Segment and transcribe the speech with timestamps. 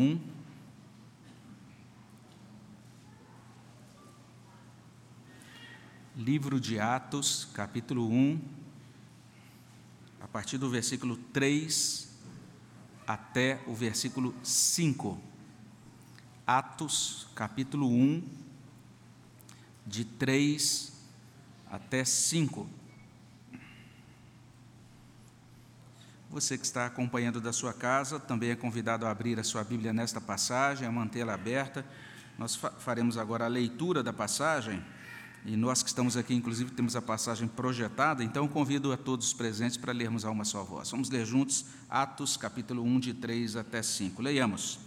[0.00, 0.18] algum.
[6.16, 8.40] Livro de Atos, capítulo 1,
[10.20, 12.08] a partir do versículo 3
[13.06, 15.20] até o versículo 5.
[16.46, 18.22] Atos, capítulo 1,
[19.86, 20.92] de 3
[21.70, 22.79] até 5.
[26.30, 29.92] Você que está acompanhando da sua casa também é convidado a abrir a sua Bíblia
[29.92, 31.84] nesta passagem, a mantê-la aberta.
[32.38, 34.80] Nós faremos agora a leitura da passagem
[35.44, 39.32] e nós que estamos aqui, inclusive, temos a passagem projetada, então convido a todos os
[39.32, 40.88] presentes para lermos a uma só voz.
[40.92, 44.22] Vamos ler juntos Atos, capítulo 1, de 3 até 5.
[44.22, 44.78] Leiamos.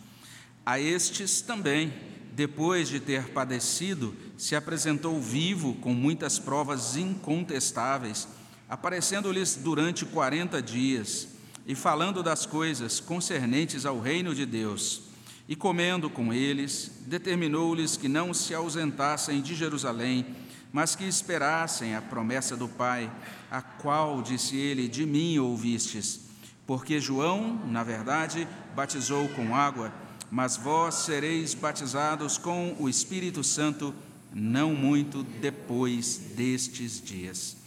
[0.66, 1.92] A estes também,
[2.32, 8.30] depois de ter padecido, se apresentou vivo com muitas provas incontestáveis,
[8.70, 11.33] aparecendo-lhes durante quarenta dias
[11.66, 15.04] e falando das coisas concernentes ao reino de Deus.
[15.48, 20.26] E comendo com eles, determinou-lhes que não se ausentassem de Jerusalém,
[20.72, 23.12] mas que esperassem a promessa do Pai,
[23.52, 26.22] a qual, disse ele, de mim ouvistes.
[26.66, 29.94] Porque João, na verdade, batizou com água,
[30.32, 33.94] mas vós sereis batizados com o Espírito Santo
[34.34, 37.58] não muito depois destes dias.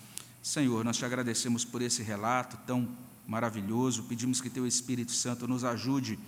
[0.43, 2.89] Senhor, nós te agradecemos por esse relato tão
[3.27, 6.19] maravilhoso, pedimos que teu Espírito Santo nos ajude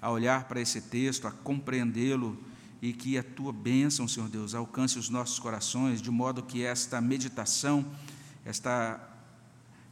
[0.00, 2.38] a olhar para esse texto, a compreendê-lo
[2.82, 7.00] e que a tua bênção, Senhor Deus, alcance os nossos corações, de modo que esta
[7.00, 7.86] meditação,
[8.44, 8.98] esta,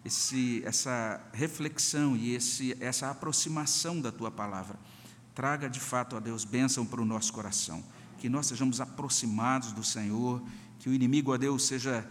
[0.05, 4.79] esse, essa reflexão e esse, essa aproximação da tua palavra
[5.39, 7.81] traga de fato, a Deus, bênção para o nosso coração,
[8.19, 10.43] que nós sejamos aproximados do Senhor,
[10.81, 12.05] que o inimigo, a Deus, seja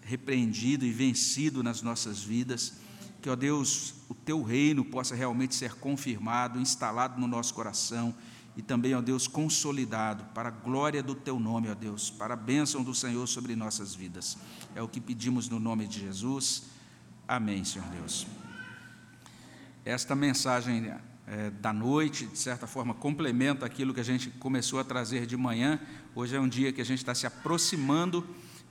[0.00, 2.72] repreendido e vencido nas nossas vidas,
[3.20, 8.14] que, ó Deus, o teu reino possa realmente ser confirmado, instalado no nosso coração
[8.56, 12.36] e também, ó Deus, consolidado para a glória do teu nome, ó Deus, para a
[12.36, 14.36] bênção do Senhor sobre nossas vidas.
[14.74, 16.64] É o que pedimos no nome de Jesus.
[17.28, 18.26] Amém, Senhor Deus.
[19.84, 20.92] Esta mensagem
[21.26, 25.36] é, da noite, de certa forma, complementa aquilo que a gente começou a trazer de
[25.36, 25.80] manhã.
[26.14, 28.26] Hoje é um dia que a gente está se aproximando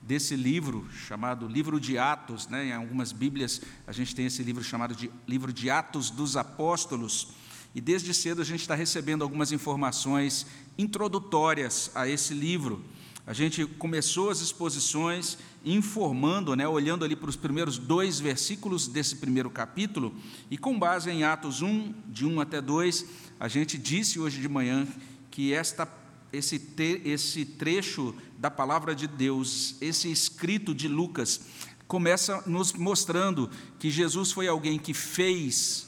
[0.09, 2.69] desse livro chamado Livro de Atos, né?
[2.69, 7.27] Em algumas Bíblias a gente tem esse livro chamado de Livro de Atos dos Apóstolos.
[7.75, 10.47] E desde cedo a gente está recebendo algumas informações
[10.79, 12.83] introdutórias a esse livro.
[13.27, 19.17] A gente começou as exposições informando, né, olhando ali para os primeiros dois versículos desse
[19.17, 20.15] primeiro capítulo,
[20.49, 23.05] e com base em Atos 1, de 1 até 2,
[23.39, 24.87] a gente disse hoje de manhã
[25.29, 25.87] que esta,
[26.31, 31.41] esse, te, esse trecho da palavra de Deus, esse escrito de Lucas,
[31.87, 35.87] começa nos mostrando que Jesus foi alguém que fez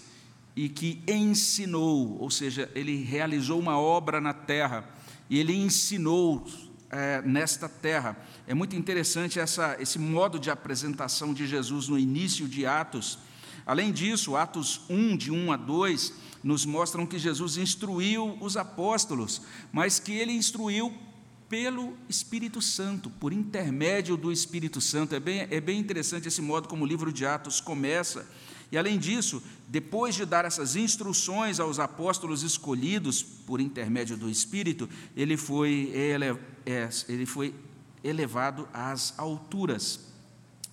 [0.56, 4.90] e que ensinou, ou seja, ele realizou uma obra na terra
[5.30, 6.46] e ele ensinou
[6.90, 8.18] é, nesta terra.
[8.46, 13.18] É muito interessante essa, esse modo de apresentação de Jesus no início de Atos.
[13.66, 16.13] Além disso, Atos 1, de 1 a 2,
[16.44, 19.41] nos mostram que Jesus instruiu os apóstolos,
[19.72, 20.94] mas que ele instruiu
[21.47, 25.13] pelo Espírito Santo, por intermédio do Espírito Santo.
[25.13, 28.25] É bem, é bem interessante esse modo como o livro de Atos começa
[28.71, 34.89] e além disso, depois de dar essas instruções aos apóstolos escolhidos por intermédio do Espírito,
[35.16, 36.25] ele foi, ele,
[36.66, 37.53] é, ele foi
[38.01, 40.10] elevado às alturas.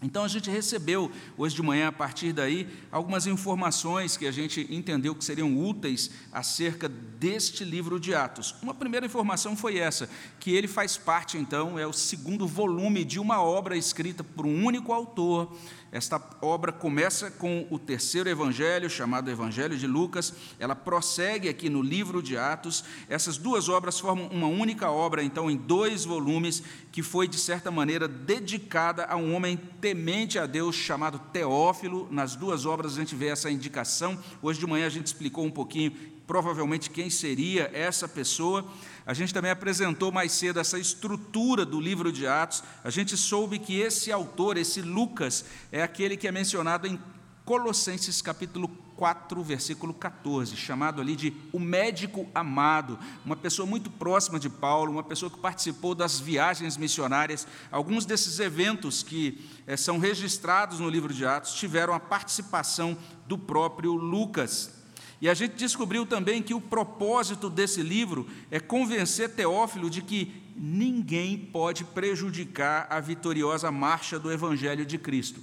[0.01, 4.65] Então a gente recebeu hoje de manhã, a partir daí, algumas informações que a gente
[4.71, 8.55] entendeu que seriam úteis acerca deste livro de Atos.
[8.63, 13.19] Uma primeira informação foi essa, que ele faz parte, então, é o segundo volume de
[13.19, 15.53] uma obra escrita por um único autor,
[15.91, 21.81] esta obra começa com o terceiro evangelho, chamado Evangelho de Lucas, ela prossegue aqui no
[21.81, 22.85] livro de Atos.
[23.09, 26.63] Essas duas obras formam uma única obra, então, em dois volumes,
[26.93, 32.07] que foi, de certa maneira, dedicada a um homem temente a Deus chamado Teófilo.
[32.11, 34.19] Nas duas obras a gente vê essa indicação.
[34.43, 35.93] Hoje de manhã a gente explicou um pouquinho,
[36.27, 38.67] provavelmente, quem seria essa pessoa.
[39.09, 42.63] A gente também apresentou mais cedo essa estrutura do livro de Atos.
[42.85, 47.01] A gente soube que esse autor, esse Lucas, é aquele que é mencionado em
[47.43, 54.39] Colossenses capítulo 4, versículo 14, chamado ali de o médico amado, uma pessoa muito próxima
[54.39, 57.47] de Paulo, uma pessoa que participou das viagens missionárias.
[57.73, 62.95] Alguns desses eventos que é, são registrados no livro de Atos tiveram a participação
[63.27, 64.78] do próprio Lucas.
[65.21, 70.43] E a gente descobriu também que o propósito desse livro é convencer Teófilo de que
[70.57, 75.41] ninguém pode prejudicar a vitoriosa marcha do Evangelho de Cristo.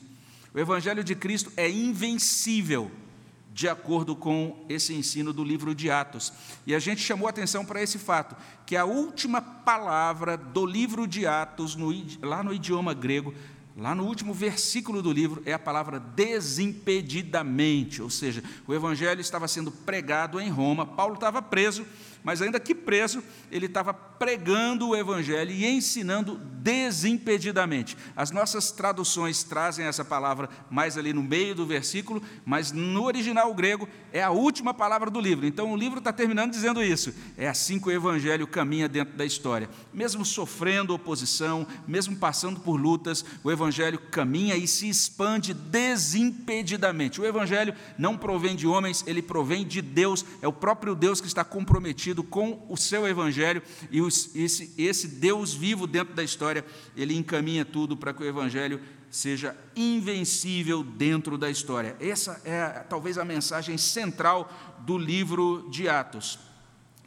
[0.54, 2.90] O Evangelho de Cristo é invencível,
[3.54, 6.32] de acordo com esse ensino do livro de Atos.
[6.66, 8.36] E a gente chamou atenção para esse fato,
[8.66, 11.90] que a última palavra do livro de Atos, no,
[12.22, 13.34] lá no idioma grego,
[13.76, 19.48] lá no último versículo do livro, é a palavra desimpedidamente, ou seja, o evangelho estava
[19.48, 21.86] sendo pregado em Roma, Paulo estava preso,
[22.26, 27.96] mas ainda que preso, ele estava pregando o Evangelho e ensinando desimpedidamente.
[28.16, 33.54] As nossas traduções trazem essa palavra mais ali no meio do versículo, mas no original
[33.54, 35.46] grego é a última palavra do livro.
[35.46, 37.14] Então o livro está terminando dizendo isso.
[37.38, 39.70] É assim que o Evangelho caminha dentro da história.
[39.94, 47.22] Mesmo sofrendo oposição, mesmo passando por lutas, o Evangelho caminha e se expande desimpedidamente.
[47.22, 51.28] O Evangelho não provém de homens, ele provém de Deus, é o próprio Deus que
[51.28, 56.66] está comprometido com o seu evangelho e os, esse, esse Deus vivo dentro da história,
[56.96, 61.96] ele encaminha tudo para que o evangelho seja invencível dentro da história.
[62.00, 66.40] Essa é talvez a mensagem central do livro de Atos.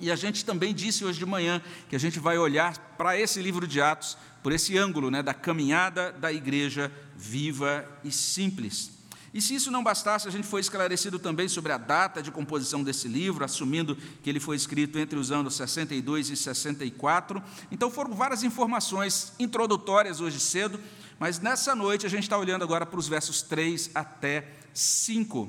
[0.01, 3.43] E a gente também disse hoje de manhã que a gente vai olhar para esse
[3.43, 8.98] livro de Atos por esse ângulo né, da caminhada da igreja viva e simples.
[9.39, 12.83] E se isso não bastasse, a gente foi esclarecido também sobre a data de composição
[12.83, 17.41] desse livro, assumindo que ele foi escrito entre os anos 62 e 64.
[17.71, 20.81] Então foram várias informações introdutórias hoje cedo,
[21.21, 25.49] mas nessa noite a gente está olhando agora para os versos 3 até 5.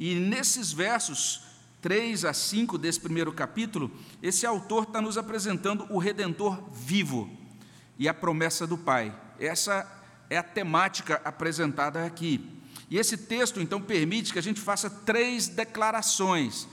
[0.00, 1.42] E nesses versos
[1.80, 3.88] 3 a 5 desse primeiro capítulo,
[4.20, 7.30] esse autor está nos apresentando o Redentor vivo
[7.96, 9.16] e a promessa do Pai.
[9.38, 9.88] Essa
[10.28, 12.60] é a temática apresentada aqui.
[12.92, 16.68] E esse texto, então, permite que a gente faça três declarações,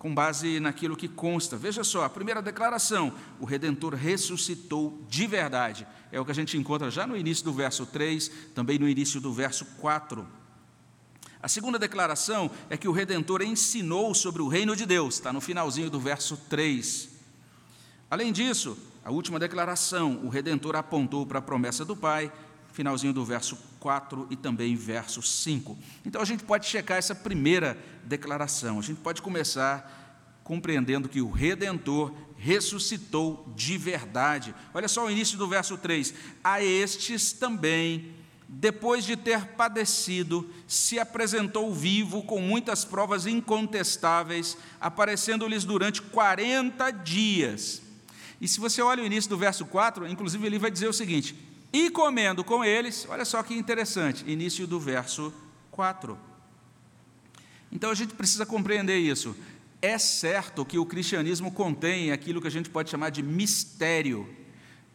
[0.00, 1.56] com base naquilo que consta.
[1.56, 5.86] Veja só, a primeira declaração: o Redentor ressuscitou de verdade.
[6.10, 9.20] É o que a gente encontra já no início do verso 3, também no início
[9.20, 10.26] do verso 4.
[11.40, 15.40] A segunda declaração é que o Redentor ensinou sobre o reino de Deus, está no
[15.40, 17.10] finalzinho do verso 3.
[18.10, 22.32] Além disso, a última declaração, o Redentor apontou para a promessa do Pai
[22.80, 25.76] finalzinho do verso 4 e também verso 5.
[26.02, 28.78] Então a gente pode checar essa primeira declaração.
[28.78, 34.54] A gente pode começar compreendendo que o redentor ressuscitou de verdade.
[34.72, 36.14] Olha só o início do verso 3.
[36.42, 38.14] A estes também
[38.48, 47.80] depois de ter padecido, se apresentou vivo com muitas provas incontestáveis, aparecendo-lhes durante 40 dias.
[48.40, 51.49] E se você olha o início do verso 4, inclusive ele vai dizer o seguinte:
[51.72, 55.32] e comendo com eles, olha só que interessante, início do verso
[55.70, 56.18] 4.
[57.70, 59.36] Então a gente precisa compreender isso.
[59.80, 64.28] É certo que o cristianismo contém aquilo que a gente pode chamar de mistério.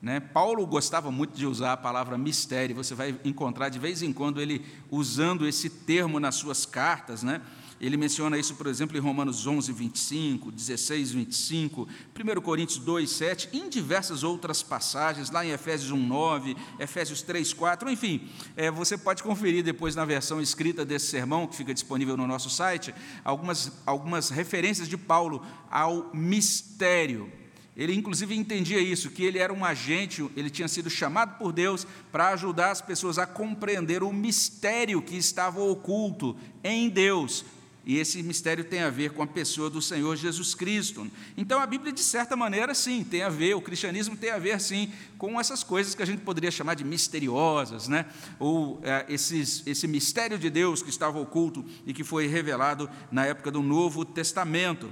[0.02, 0.20] Né?
[0.20, 4.42] Paulo gostava muito de usar a palavra mistério, você vai encontrar de vez em quando
[4.42, 7.24] ele usando esse termo nas suas cartas.
[7.24, 7.42] Né?
[7.80, 13.50] Ele menciona isso, por exemplo, em Romanos 11, 25, 16, 25, 1 Coríntios 2, 7,
[13.52, 18.98] em diversas outras passagens, lá em Efésios 1, 9, Efésios 3, 4, enfim, é, você
[18.98, 22.96] pode conferir depois na versão escrita desse sermão, que fica disponível no nosso site,
[23.26, 27.30] algumas, algumas referências de Paulo ao mistério.
[27.76, 31.86] Ele, inclusive, entendia isso, que ele era um agente, ele tinha sido chamado por Deus
[32.10, 37.44] para ajudar as pessoas a compreender o mistério que estava oculto em Deus,
[37.86, 41.08] e esse mistério tem a ver com a pessoa do Senhor Jesus Cristo.
[41.38, 44.60] Então a Bíblia, de certa maneira, sim, tem a ver, o cristianismo tem a ver,
[44.60, 48.08] sim, com essas coisas que a gente poderia chamar de misteriosas, né?
[48.40, 53.24] ou é, esses, esse mistério de Deus que estava oculto e que foi revelado na
[53.24, 54.92] época do Novo Testamento.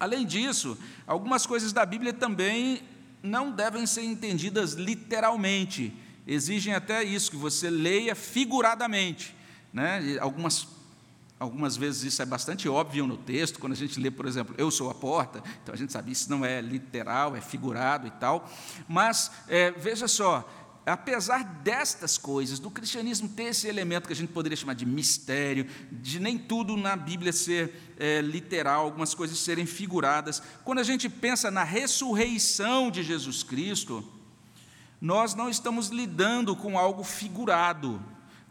[0.00, 2.82] Além disso, algumas coisas da Bíblia também
[3.22, 5.94] não devem ser entendidas literalmente,
[6.26, 9.32] exigem até isso, que você leia figuradamente.
[9.72, 10.18] Né?
[10.20, 10.66] Algumas
[11.42, 14.70] Algumas vezes isso é bastante óbvio no texto, quando a gente lê, por exemplo, eu
[14.70, 18.48] sou a porta, então a gente sabe isso não é literal, é figurado e tal.
[18.86, 20.48] Mas é, veja só,
[20.86, 25.66] apesar destas coisas, do cristianismo ter esse elemento que a gente poderia chamar de mistério,
[25.90, 31.08] de nem tudo na Bíblia ser é, literal, algumas coisas serem figuradas, quando a gente
[31.08, 34.08] pensa na ressurreição de Jesus Cristo,
[35.00, 38.00] nós não estamos lidando com algo figurado,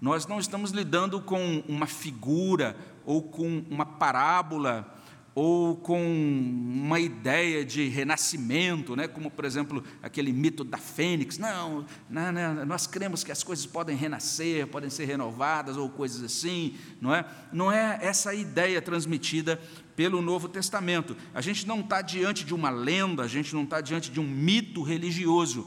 [0.01, 4.97] nós não estamos lidando com uma figura ou com uma parábola
[5.33, 9.07] ou com uma ideia de renascimento, né?
[9.07, 11.37] como, por exemplo, aquele mito da fênix.
[11.37, 16.21] Não, não, não, nós cremos que as coisas podem renascer, podem ser renovadas ou coisas
[16.23, 17.25] assim, não é?
[17.53, 19.61] Não é essa ideia transmitida
[19.95, 21.15] pelo Novo Testamento.
[21.33, 24.27] A gente não está diante de uma lenda, a gente não está diante de um
[24.27, 25.65] mito religioso.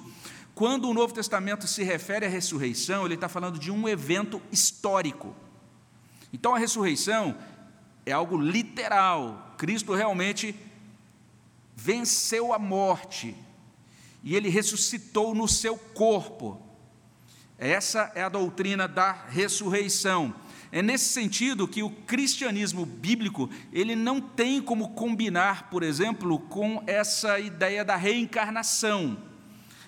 [0.55, 5.35] Quando o Novo Testamento se refere à ressurreição, ele está falando de um evento histórico.
[6.33, 7.37] Então a ressurreição
[8.07, 9.55] é algo literal.
[9.59, 10.55] Cristo realmente
[11.75, 13.37] venceu a morte
[14.23, 16.61] e ele ressuscitou no seu corpo.
[17.59, 20.35] Essa é a doutrina da ressurreição.
[20.71, 26.83] É nesse sentido que o cristianismo bíblico, ele não tem como combinar, por exemplo, com
[26.87, 29.34] essa ideia da reencarnação.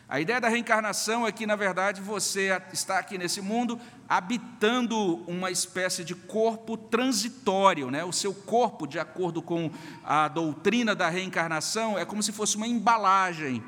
[0.09, 5.51] A ideia da reencarnação é que, na verdade, você está aqui nesse mundo habitando uma
[5.51, 8.05] espécie de corpo transitório, né?
[8.05, 9.69] O seu corpo, de acordo com
[10.05, 13.65] a doutrina da reencarnação, é como se fosse uma embalagem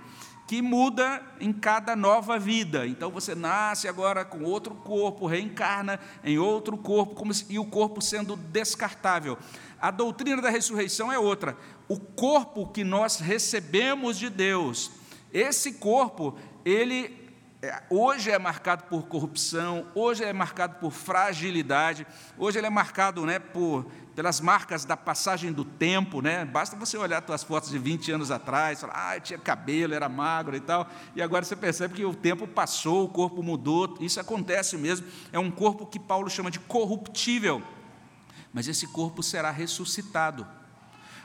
[0.46, 2.86] que muda em cada nova vida.
[2.86, 8.00] Então você nasce agora com outro corpo, reencarna em outro corpo, se, e o corpo
[8.00, 9.36] sendo descartável.
[9.80, 11.56] A doutrina da ressurreição é outra.
[11.88, 14.92] O corpo que nós recebemos de Deus,
[15.32, 17.28] esse corpo, ele
[17.60, 22.06] é, hoje é marcado por corrupção, hoje é marcado por fragilidade,
[22.38, 26.44] hoje ele é marcado né, por, pelas marcas da passagem do tempo, né?
[26.44, 30.54] Basta você olhar suas fotos de 20 anos atrás, falar, ah, tinha cabelo, era magro
[30.54, 34.76] e tal, e agora você percebe que o tempo passou, o corpo mudou, isso acontece
[34.76, 37.60] mesmo, é um corpo que Paulo chama de corruptível,
[38.52, 40.46] mas esse corpo será ressuscitado.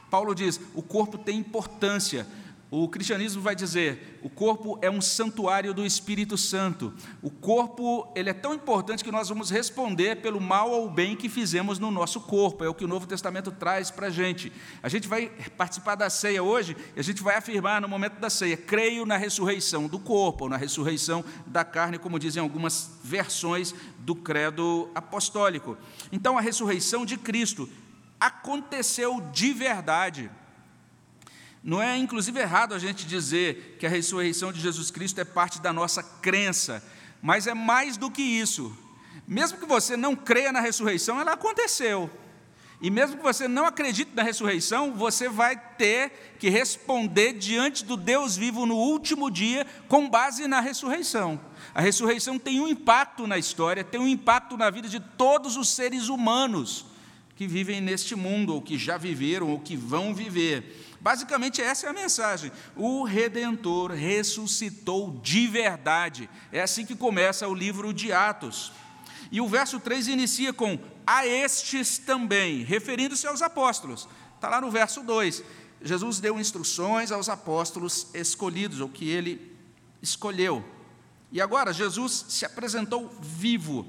[0.09, 2.27] Paulo diz: o corpo tem importância,
[2.75, 6.91] o cristianismo vai dizer, o corpo é um santuário do Espírito Santo.
[7.21, 11.29] O corpo, ele é tão importante que nós vamos responder pelo mal ou bem que
[11.29, 12.63] fizemos no nosso corpo.
[12.63, 14.51] É o que o Novo Testamento traz para a gente.
[14.81, 18.27] A gente vai participar da ceia hoje e a gente vai afirmar no momento da
[18.27, 23.75] ceia, creio na ressurreição do corpo, ou na ressurreição da carne, como dizem algumas versões
[23.99, 25.77] do credo apostólico.
[26.11, 27.69] Então, a ressurreição de Cristo
[28.19, 30.31] aconteceu de verdade.
[31.63, 35.61] Não é, inclusive, errado a gente dizer que a ressurreição de Jesus Cristo é parte
[35.61, 36.83] da nossa crença,
[37.21, 38.75] mas é mais do que isso.
[39.25, 42.09] Mesmo que você não creia na ressurreição, ela aconteceu.
[42.81, 47.95] E mesmo que você não acredite na ressurreição, você vai ter que responder diante do
[47.95, 51.39] Deus vivo no último dia com base na ressurreição.
[51.73, 55.69] A ressurreição tem um impacto na história, tem um impacto na vida de todos os
[55.69, 56.85] seres humanos
[57.37, 60.92] que vivem neste mundo, ou que já viveram, ou que vão viver.
[61.03, 62.49] Basicamente, essa é a mensagem.
[62.77, 66.29] O Redentor ressuscitou de verdade.
[66.49, 68.71] É assim que começa o livro de Atos.
[69.29, 74.07] E o verso 3 inicia com a estes também, referindo-se aos apóstolos.
[74.35, 75.43] Está lá no verso 2.
[75.81, 79.53] Jesus deu instruções aos apóstolos escolhidos, ou que ele
[80.01, 80.63] escolheu.
[81.33, 83.85] E agora, Jesus se apresentou vivo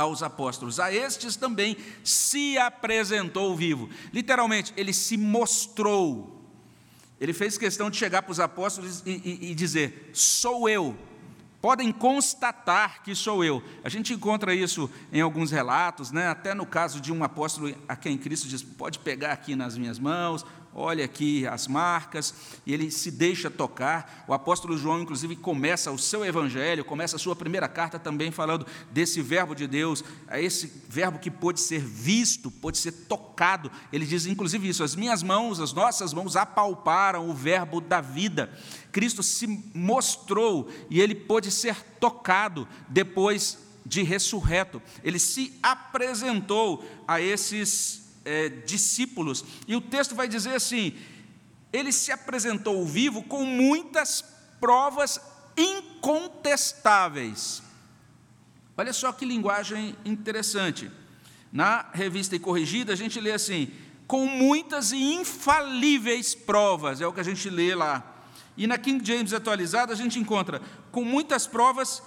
[0.00, 0.80] aos apóstolos.
[0.80, 3.88] A estes também se apresentou vivo.
[4.12, 6.40] Literalmente, ele se mostrou.
[7.20, 10.96] Ele fez questão de chegar para os apóstolos e, e, e dizer: Sou eu.
[11.60, 13.62] Podem constatar que sou eu.
[13.84, 16.26] A gente encontra isso em alguns relatos, né?
[16.26, 19.98] até no caso de um apóstolo a quem Cristo diz: pode pegar aqui nas minhas
[19.98, 22.34] mãos, olha aqui as marcas,
[22.64, 24.24] e ele se deixa tocar.
[24.28, 28.66] O apóstolo João, inclusive, começa o seu evangelho, começa a sua primeira carta também falando
[28.90, 33.70] desse verbo de Deus, a esse verbo que pode ser visto, pode ser tocado.
[33.92, 38.50] Ele diz, inclusive, isso: as minhas mãos, as nossas mãos apalparam o verbo da vida.
[38.92, 44.80] Cristo se mostrou e ele pôde ser tocado depois de ressurreto.
[45.02, 49.44] Ele se apresentou a esses é, discípulos.
[49.66, 50.94] E o texto vai dizer assim:
[51.72, 54.22] ele se apresentou vivo com muitas
[54.60, 55.20] provas
[55.56, 57.62] incontestáveis.
[58.76, 60.90] Olha só que linguagem interessante.
[61.52, 63.70] Na revista e corrigida, a gente lê assim:
[64.06, 68.18] com muitas e infalíveis provas, é o que a gente lê lá.
[68.56, 70.60] E na King James atualizada, a gente encontra
[70.90, 72.02] com muitas provas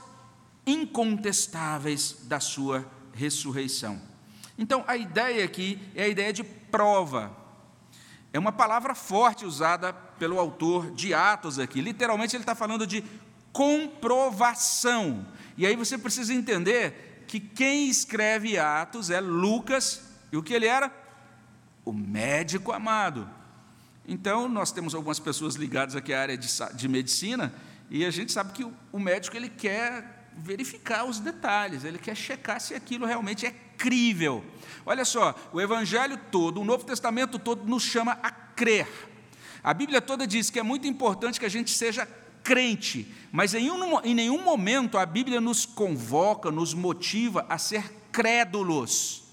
[0.65, 4.12] incontestáveis da sua ressurreição.
[4.57, 7.35] Então, a ideia aqui é a ideia de prova.
[8.31, 11.81] É uma palavra forte usada pelo autor de Atos aqui.
[11.81, 13.03] Literalmente, ele está falando de
[13.51, 15.25] comprovação.
[15.57, 20.67] E aí você precisa entender que quem escreve Atos é Lucas, e o que ele
[20.67, 20.91] era?
[21.85, 23.29] O médico amado.
[24.07, 27.53] Então, nós temos algumas pessoas ligadas aqui à área de, de medicina,
[27.89, 32.15] e a gente sabe que o, o médico ele quer verificar os detalhes, ele quer
[32.15, 34.43] checar se aquilo realmente é incrível.
[34.85, 38.87] Olha só, o Evangelho todo, o Novo Testamento todo nos chama a crer.
[39.63, 42.07] A Bíblia toda diz que é muito importante que a gente seja
[42.43, 47.83] crente, mas em, um, em nenhum momento a Bíblia nos convoca, nos motiva a ser
[48.11, 49.23] crédulos,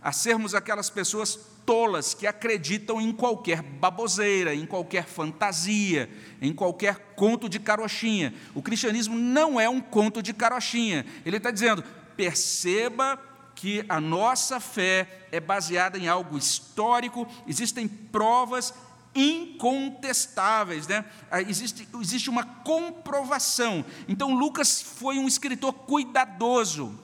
[0.00, 6.10] a sermos aquelas pessoas tolas que acreditam em qualquer baboseira, em qualquer fantasia,
[6.40, 8.34] em qualquer conto de carochinha.
[8.54, 11.04] O cristianismo não é um conto de carochinha.
[11.24, 11.84] Ele está dizendo:
[12.16, 13.20] perceba
[13.54, 18.74] que a nossa fé é baseada em algo histórico, existem provas
[19.14, 21.04] incontestáveis, né?
[21.30, 23.84] Ah, existe, existe uma comprovação.
[24.08, 26.98] Então, Lucas foi um escritor cuidadoso.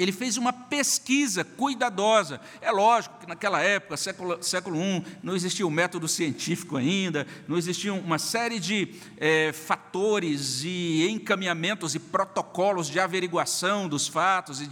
[0.00, 2.40] Ele fez uma pesquisa cuidadosa.
[2.62, 7.58] É lógico que naquela época, século, século I, não existia o método científico ainda, não
[7.58, 14.62] existiam uma série de é, fatores e encaminhamentos e protocolos de averiguação dos fatos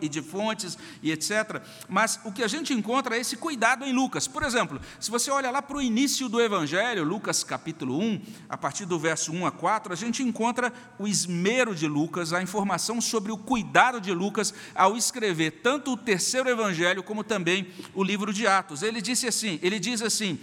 [0.00, 1.60] e de fontes e etc.
[1.86, 4.26] Mas o que a gente encontra é esse cuidado em Lucas.
[4.26, 8.56] Por exemplo, se você olha lá para o início do Evangelho, Lucas capítulo 1, a
[8.56, 13.02] partir do verso 1 a 4, a gente encontra o esmero de Lucas, a informação
[13.02, 18.32] sobre o cuidado de Lucas ao escrever tanto o terceiro evangelho como também o livro
[18.32, 18.82] de Atos.
[18.82, 20.38] Ele disse assim, ele diz assim,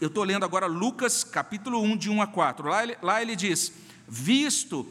[0.00, 2.68] eu estou lendo agora Lucas capítulo 1, de 1 a 4.
[2.68, 3.72] Lá ele, lá ele diz:
[4.08, 4.90] Visto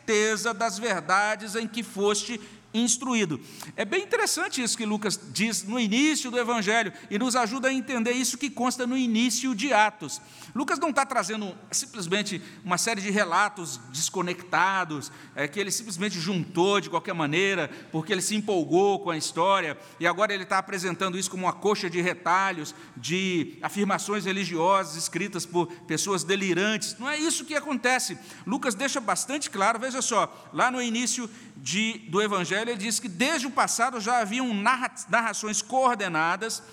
[0.53, 2.39] das verdades em que foste
[2.73, 3.39] instruído.
[3.75, 7.73] É bem interessante isso que Lucas diz no início do Evangelho e nos ajuda a
[7.73, 10.21] entender isso que consta no início de Atos.
[10.53, 16.81] Lucas não está trazendo simplesmente uma série de relatos desconectados, é, que ele simplesmente juntou
[16.81, 21.17] de qualquer maneira, porque ele se empolgou com a história, e agora ele está apresentando
[21.17, 26.97] isso como uma coxa de retalhos, de afirmações religiosas escritas por pessoas delirantes.
[26.99, 28.17] Não é isso que acontece.
[28.45, 31.29] Lucas deixa bastante claro, veja só, lá no início
[31.61, 36.63] de, do Evangelho, ele diz que desde o passado já haviam narrações coordenadas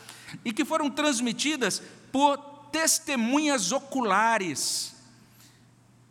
[0.45, 2.39] e que foram transmitidas por
[2.73, 4.95] testemunhas oculares.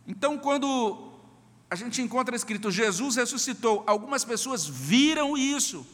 [0.08, 1.12] Então, quando
[1.70, 5.86] a gente encontra escrito Jesus ressuscitou, algumas pessoas viram isso.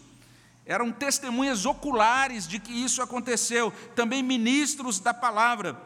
[0.65, 5.81] Eram testemunhas oculares de que isso aconteceu, também ministros da palavra.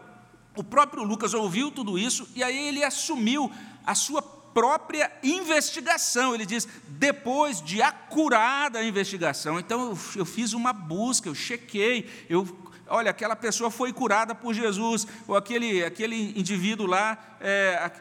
[0.55, 3.51] O próprio Lucas ouviu tudo isso e aí ele assumiu
[3.85, 6.33] a sua própria investigação.
[6.33, 9.59] Ele diz, depois de acurada a investigação.
[9.59, 12.43] Então eu, eu fiz uma busca, eu chequei, eu
[12.87, 17.91] olha, aquela pessoa foi curada por Jesus, ou aquele, aquele indivíduo lá, é,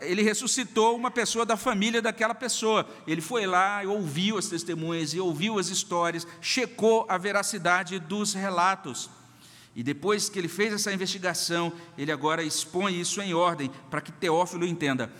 [0.00, 2.88] ele ressuscitou uma pessoa da família daquela pessoa.
[3.06, 9.10] Ele foi lá ouviu as testemunhas, e ouviu as histórias, checou a veracidade dos relatos.
[9.76, 14.10] E depois que ele fez essa investigação, ele agora expõe isso em ordem, para que
[14.10, 15.12] Teófilo entenda.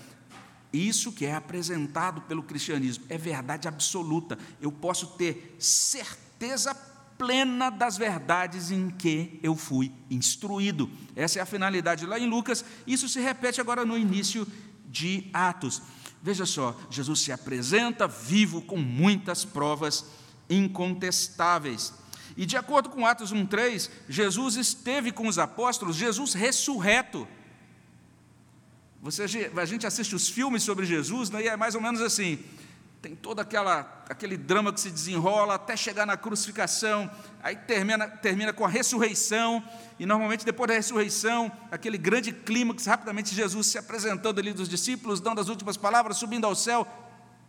[0.72, 4.38] Isso que é apresentado pelo cristianismo é verdade absoluta.
[4.60, 6.74] Eu posso ter certeza
[7.16, 10.88] plena das verdades em que eu fui instruído.
[11.16, 12.64] Essa é a finalidade lá em Lucas.
[12.86, 14.46] Isso se repete agora no início
[14.86, 15.82] de Atos.
[16.22, 20.04] Veja só, Jesus se apresenta vivo com muitas provas
[20.48, 21.92] incontestáveis.
[22.36, 27.26] E de acordo com Atos 1:3, Jesus esteve com os apóstolos, Jesus ressurreto.
[29.00, 32.38] Você, a gente assiste os filmes sobre Jesus, né, e é mais ou menos assim:
[33.00, 37.08] tem todo aquela, aquele drama que se desenrola até chegar na crucificação,
[37.42, 39.62] aí termina, termina com a ressurreição,
[40.00, 45.20] e normalmente depois da ressurreição, aquele grande clímax, rapidamente Jesus se apresentando ali dos discípulos,
[45.20, 46.86] dando as últimas palavras, subindo ao céu,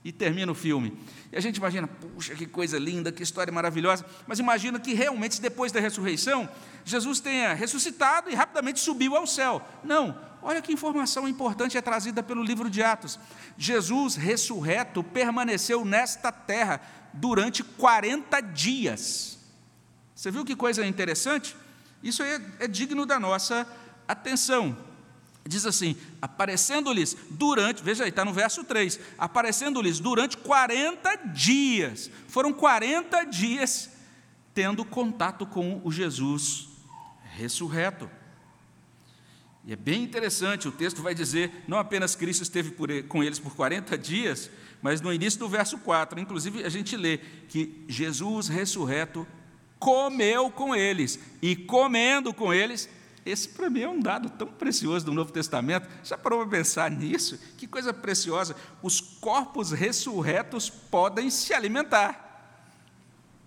[0.03, 0.97] e termina o filme.
[1.31, 5.41] E a gente imagina, puxa, que coisa linda, que história maravilhosa, mas imagina que realmente
[5.41, 6.47] depois da ressurreição,
[6.85, 9.61] Jesus tenha ressuscitado e rapidamente subiu ao céu.
[9.83, 13.19] Não, Olha que informação importante é trazida pelo livro de Atos.
[13.57, 16.81] Jesus ressurreto permaneceu nesta terra
[17.13, 19.37] durante 40 dias.
[20.15, 21.55] Você viu que coisa interessante?
[22.01, 23.67] Isso é, é digno da nossa
[24.07, 24.77] atenção.
[25.47, 32.09] Diz assim: aparecendo-lhes durante, veja aí, está no verso 3: aparecendo-lhes durante 40 dias.
[32.27, 33.89] Foram 40 dias
[34.53, 36.69] tendo contato com o Jesus
[37.35, 38.09] ressurreto.
[39.69, 43.55] E é bem interessante, o texto vai dizer, não apenas Cristo esteve com eles por
[43.55, 44.49] 40 dias,
[44.81, 49.27] mas no início do verso 4, inclusive a gente lê que Jesus ressurreto
[49.77, 52.89] comeu com eles, e comendo com eles,
[53.23, 55.87] esse para mim é um dado tão precioso do Novo Testamento.
[56.03, 57.39] Já parou para pensar nisso?
[57.55, 58.55] Que coisa preciosa.
[58.81, 62.73] Os corpos ressurretos podem se alimentar.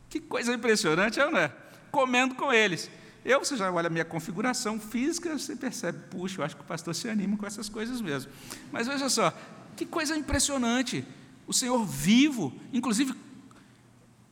[0.09, 1.53] Que coisa impressionante, não é?
[1.91, 2.89] Comendo com eles.
[3.25, 6.67] Eu, você já olha a minha configuração física, você percebe, puxa, eu acho que o
[6.67, 8.33] pastor se anima com essas coisas mesmo.
[8.73, 9.33] Mas veja só,
[9.77, 11.05] que coisa impressionante.
[11.47, 13.15] O Senhor vivo, inclusive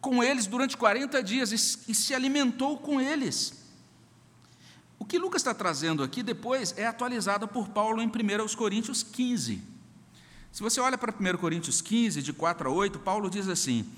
[0.01, 1.53] com eles durante 40 dias,
[1.87, 3.61] e se alimentou com eles.
[4.99, 9.63] O que Lucas está trazendo aqui depois é atualizado por Paulo em 1 Coríntios 15.
[10.51, 13.89] Se você olha para 1 Coríntios 15, de 4 a 8, Paulo diz assim: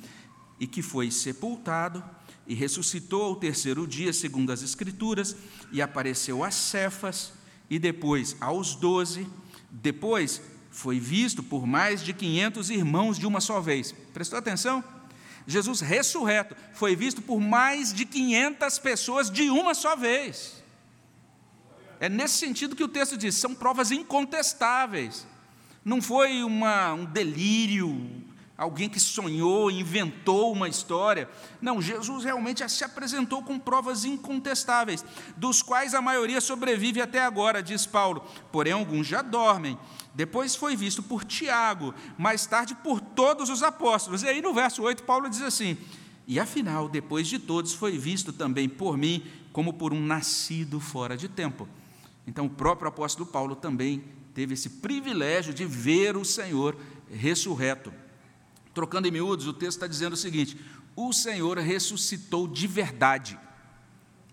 [0.61, 2.05] E que foi sepultado
[2.47, 5.37] e ressuscitou ao terceiro dia, segundo as Escrituras,
[5.71, 7.33] e apareceu a Cefas,
[7.71, 9.27] e depois aos doze,
[9.71, 13.93] depois foi visto por mais de 500 irmãos de uma só vez.
[14.13, 14.83] Prestou atenção?
[15.47, 20.63] Jesus ressurreto foi visto por mais de 500 pessoas de uma só vez.
[22.01, 25.27] É nesse sentido que o texto diz: são provas incontestáveis.
[25.85, 27.89] Não foi uma, um delírio,
[28.63, 31.29] alguém que sonhou, inventou uma história.
[31.61, 35.05] Não, Jesus realmente se apresentou com provas incontestáveis,
[35.37, 38.25] dos quais a maioria sobrevive até agora, diz Paulo.
[38.51, 39.79] Porém, alguns já dormem.
[40.15, 44.23] Depois foi visto por Tiago, mais tarde por todos os apóstolos.
[44.23, 45.77] E aí no verso 8, Paulo diz assim:
[46.27, 51.17] E afinal, depois de todos, foi visto também por mim, como por um nascido fora
[51.17, 51.69] de tempo.
[52.27, 56.77] Então, o próprio apóstolo Paulo também teve esse privilégio de ver o Senhor
[57.11, 57.93] ressurreto.
[58.75, 60.59] Trocando em miúdos, o texto está dizendo o seguinte:
[60.97, 63.39] o Senhor ressuscitou de verdade.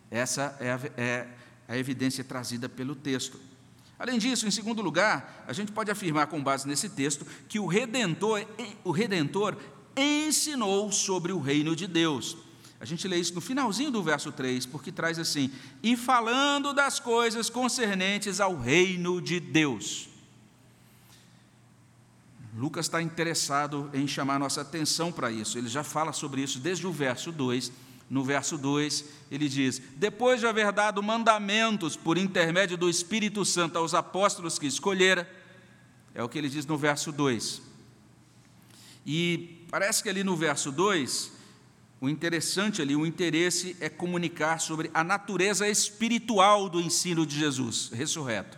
[0.10, 1.28] Essa é a, é
[1.67, 3.39] a evidência trazida pelo texto.
[3.97, 7.67] Além disso, em segundo lugar, a gente pode afirmar com base nesse texto que o
[7.67, 8.45] Redentor,
[8.84, 9.58] o Redentor
[9.95, 12.38] ensinou sobre o reino de Deus.
[12.80, 15.52] A gente lê isso no finalzinho do verso 3, porque traz assim:
[15.84, 20.08] e falando das coisas concernentes ao reino de Deus.
[22.60, 26.86] Lucas está interessado em chamar nossa atenção para isso, ele já fala sobre isso desde
[26.86, 27.72] o verso 2
[28.10, 33.78] no verso 2, ele diz: Depois de haver dado mandamentos por intermédio do Espírito Santo
[33.78, 35.30] aos apóstolos que escolhera,
[36.13, 37.62] é o que ele diz no verso 2.
[39.06, 41.32] E parece que ali no verso 2,
[42.02, 47.89] o interessante ali, o interesse é comunicar sobre a natureza espiritual do ensino de Jesus,
[47.93, 48.58] ressurreto.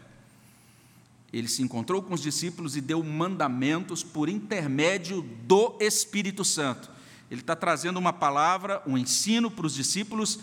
[1.31, 6.91] Ele se encontrou com os discípulos e deu mandamentos por intermédio do Espírito Santo
[7.31, 10.37] ele está trazendo uma palavra, um ensino para os discípulos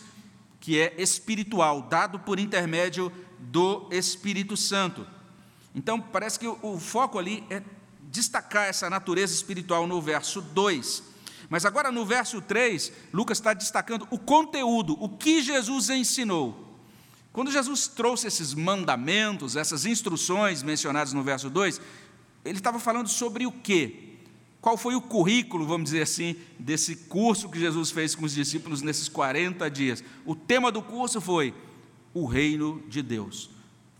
[0.58, 5.06] que é espiritual, dado por intermédio do Espírito Santo.
[5.74, 7.62] Então, parece que o, foco ali é
[8.04, 11.02] destacar essa natureza espiritual no verso 2.
[11.50, 16.67] Mas agora no verso 3, Lucas está destacando o conteúdo, o que Jesus ensinou.
[17.38, 21.80] Quando Jesus trouxe esses mandamentos, essas instruções mencionadas no verso 2,
[22.44, 24.16] ele estava falando sobre o quê?
[24.60, 28.82] Qual foi o currículo, vamos dizer assim, desse curso que Jesus fez com os discípulos
[28.82, 30.02] nesses 40 dias?
[30.26, 31.54] O tema do curso foi
[32.12, 33.50] o reino de Deus.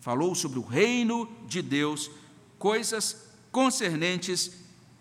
[0.01, 2.11] Falou sobre o reino de Deus,
[2.59, 4.51] coisas concernentes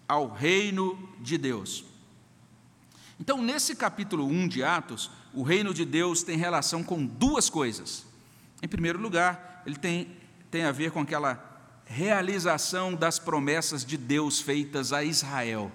[0.08, 1.84] ao reino de Deus.
[3.20, 8.06] Então, nesse capítulo 1 de Atos, o reino de Deus tem relação com duas coisas.
[8.62, 10.08] Em primeiro lugar, ele tem,
[10.50, 11.44] tem a ver com aquela
[11.86, 15.72] realização das promessas de Deus feitas a Israel,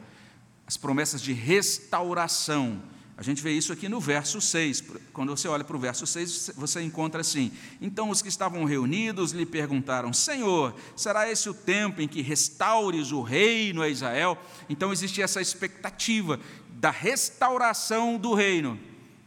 [0.67, 2.83] as promessas de restauração.
[3.17, 4.85] A gente vê isso aqui no verso 6.
[5.13, 9.33] Quando você olha para o verso 6, você encontra assim: Então os que estavam reunidos
[9.33, 14.37] lhe perguntaram: Senhor, será esse o tempo em que restaures o reino a Israel?
[14.69, 16.41] Então existia essa expectativa
[16.71, 18.79] da restauração do reino.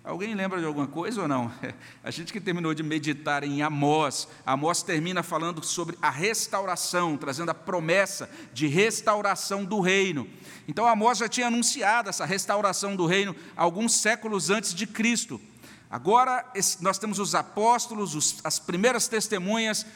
[0.06, 1.52] Alguém lembra de alguma coisa ou não?
[2.04, 7.50] A gente que terminou de meditar em Amós, Amós termina falando sobre a restauração, trazendo
[7.50, 10.30] a promessa de restauração do reino.
[10.68, 15.42] Então Amós já tinha anunciado essa restauração do reino alguns séculos antes de Cristo.
[15.90, 16.46] Agora
[16.82, 19.88] nós temos os apóstolos, as primeiras testemunhas,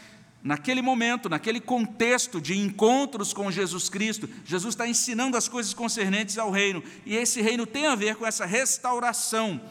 [0.42, 6.40] naquele momento, naquele contexto de encontros com Jesus Cristo, Jesus está ensinando as coisas concernentes
[6.40, 9.62] ao reino, e esse reino tem a ver com essa restauração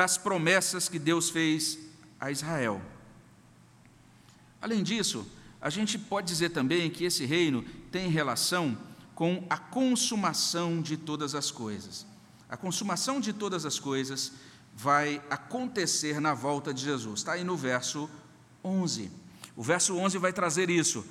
[0.00, 1.78] das promessas que Deus fez
[2.18, 2.80] a Israel.
[4.58, 8.78] Além disso, a gente pode dizer também que esse reino tem relação
[9.14, 12.06] com a consumação de todas as coisas.
[12.48, 14.32] A consumação de todas as coisas
[14.74, 17.20] vai acontecer na volta de Jesus.
[17.20, 18.08] Está aí no verso
[18.64, 19.10] 11.
[19.54, 21.04] O verso 11 vai trazer isso.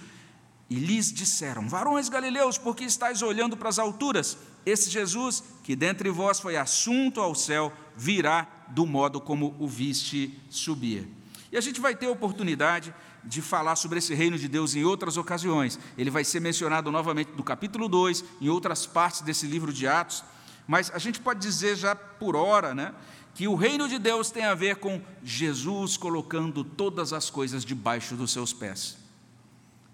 [0.67, 4.36] E lhes disseram: Varões galileus, por que estáis olhando para as alturas?
[4.65, 10.38] Esse Jesus, que dentre vós foi assunto ao céu, virá do modo como o viste
[10.49, 11.08] subir.
[11.51, 14.84] E a gente vai ter a oportunidade de falar sobre esse reino de Deus em
[14.84, 15.79] outras ocasiões.
[15.97, 20.23] Ele vai ser mencionado novamente no capítulo 2, em outras partes desse livro de Atos.
[20.67, 22.93] Mas a gente pode dizer já por hora, né,
[23.34, 28.15] que o reino de Deus tem a ver com Jesus colocando todas as coisas debaixo
[28.15, 28.97] dos seus pés.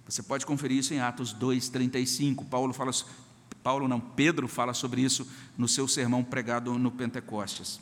[0.08, 2.46] Você pode conferir isso em Atos 2:35.
[2.46, 2.92] Paulo fala
[3.64, 7.80] Paulo não, Pedro fala sobre isso no seu sermão pregado no Pentecostes.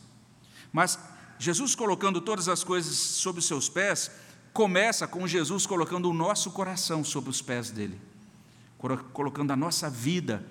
[0.74, 1.00] Mas
[1.40, 4.12] Jesus colocando todas as coisas sob os seus pés
[4.52, 8.00] começa com Jesus colocando o nosso coração sobre os pés dele,
[9.14, 10.46] colocando a nossa vida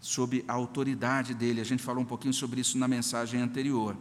[0.00, 1.60] sob a autoridade dele.
[1.60, 3.96] A gente falou um pouquinho sobre isso na mensagem anterior.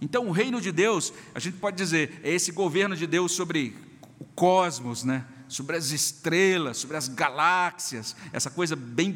[0.00, 3.76] Então, o reino de Deus, a gente pode dizer, é esse governo de Deus sobre
[4.18, 5.24] o cosmos, né?
[5.48, 9.12] sobre as estrelas, sobre as galáxias, essa coisa bem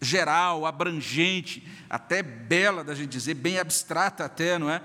[0.00, 4.82] geral, abrangente, até bela da gente dizer, bem abstrata até, não é?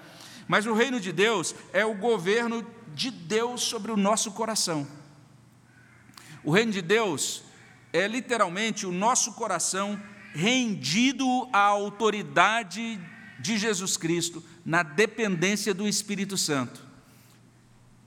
[0.47, 4.87] Mas o reino de Deus é o governo de Deus sobre o nosso coração.
[6.43, 7.43] O reino de Deus
[7.91, 9.99] é literalmente o nosso coração
[10.33, 12.99] rendido à autoridade
[13.39, 16.83] de Jesus Cristo, na dependência do Espírito Santo.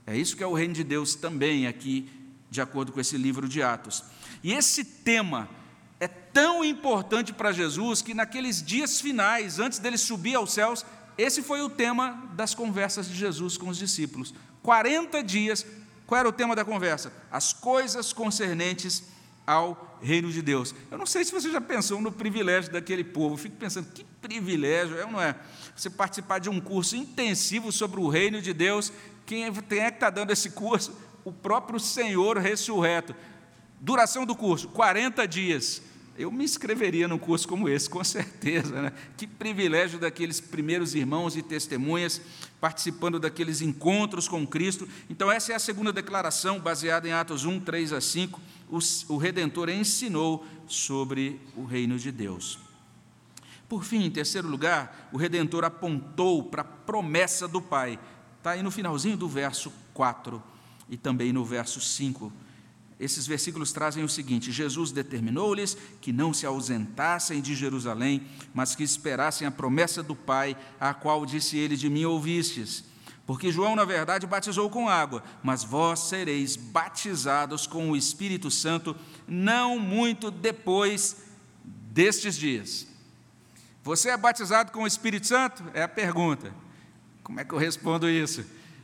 [0.05, 2.09] É isso que é o reino de Deus também aqui,
[2.49, 4.03] de acordo com esse livro de Atos.
[4.43, 5.49] E esse tema
[6.33, 10.85] tão importante para Jesus que naqueles dias finais, antes dele subir aos céus,
[11.17, 14.33] esse foi o tema das conversas de Jesus com os discípulos.
[14.63, 15.65] 40 dias,
[16.05, 17.11] qual era o tema da conversa?
[17.31, 19.03] As coisas concernentes
[19.45, 20.73] ao reino de Deus.
[20.91, 23.33] Eu não sei se você já pensou no privilégio daquele povo.
[23.33, 25.35] Eu fico pensando, que privilégio, é ou não é?
[25.75, 28.93] Você participar de um curso intensivo sobre o reino de Deus.
[29.25, 30.95] Quem é, quem é que está dando esse curso?
[31.25, 33.15] O próprio Senhor ressurreto.
[33.79, 35.81] Duração do curso: 40 dias.
[36.19, 38.81] Eu me inscreveria num curso como esse, com certeza.
[38.81, 38.91] Né?
[39.15, 42.21] Que privilégio daqueles primeiros irmãos e testemunhas
[42.59, 44.85] participando daqueles encontros com Cristo.
[45.09, 48.41] Então, essa é a segunda declaração, baseada em Atos 1, 3 a 5.
[49.07, 52.59] O, Redentor ensinou sobre o reino de Deus.
[53.69, 57.97] Por fim, em terceiro lugar, o Redentor apontou para a promessa do Pai.
[58.39, 60.43] Está aí no finalzinho do verso 4
[60.89, 62.29] e também no verso 5
[62.99, 68.83] esses versículos trazem o seguinte: Jesus determinou-lhes que não se ausentassem de Jerusalém, mas que
[68.83, 72.83] esperassem a promessa do Pai, a qual disse ele: De mim ouvistes.
[73.25, 78.95] Porque João, na verdade, batizou com água, mas vós sereis batizados com o Espírito Santo
[79.27, 81.17] não muito depois
[81.63, 82.87] destes dias.
[83.83, 85.63] Você é batizado com o Espírito Santo?
[85.75, 86.51] É a pergunta.
[87.23, 88.43] Como é que eu respondo isso?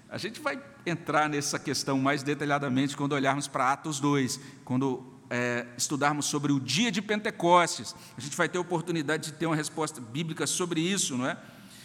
[0.09, 5.65] A gente vai entrar nessa questão mais detalhadamente quando olharmos para Atos 2, quando é,
[5.77, 7.95] estudarmos sobre o dia de Pentecostes.
[8.17, 11.35] A gente vai ter oportunidade de ter uma resposta bíblica sobre isso, não é?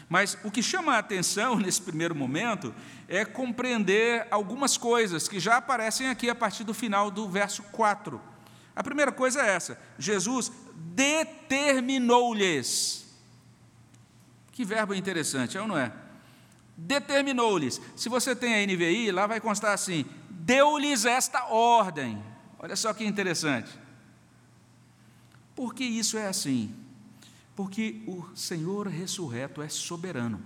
[0.09, 2.75] Mas o que chama a atenção nesse primeiro momento
[3.09, 8.21] é compreender algumas coisas que já aparecem aqui a partir do final do verso 4.
[8.77, 13.01] A primeira coisa é essa: Jesus determinou-lhes.
[14.53, 15.93] Que verbo interessante, é ou não é?
[16.87, 17.81] Determinou-lhes.
[17.95, 22.23] Se você tem a NVI, lá vai constar assim: deu-lhes esta ordem.
[22.59, 23.71] Olha só que interessante.
[25.55, 26.75] Por que isso é assim?
[27.55, 30.40] Porque o Senhor ressurreto é soberano.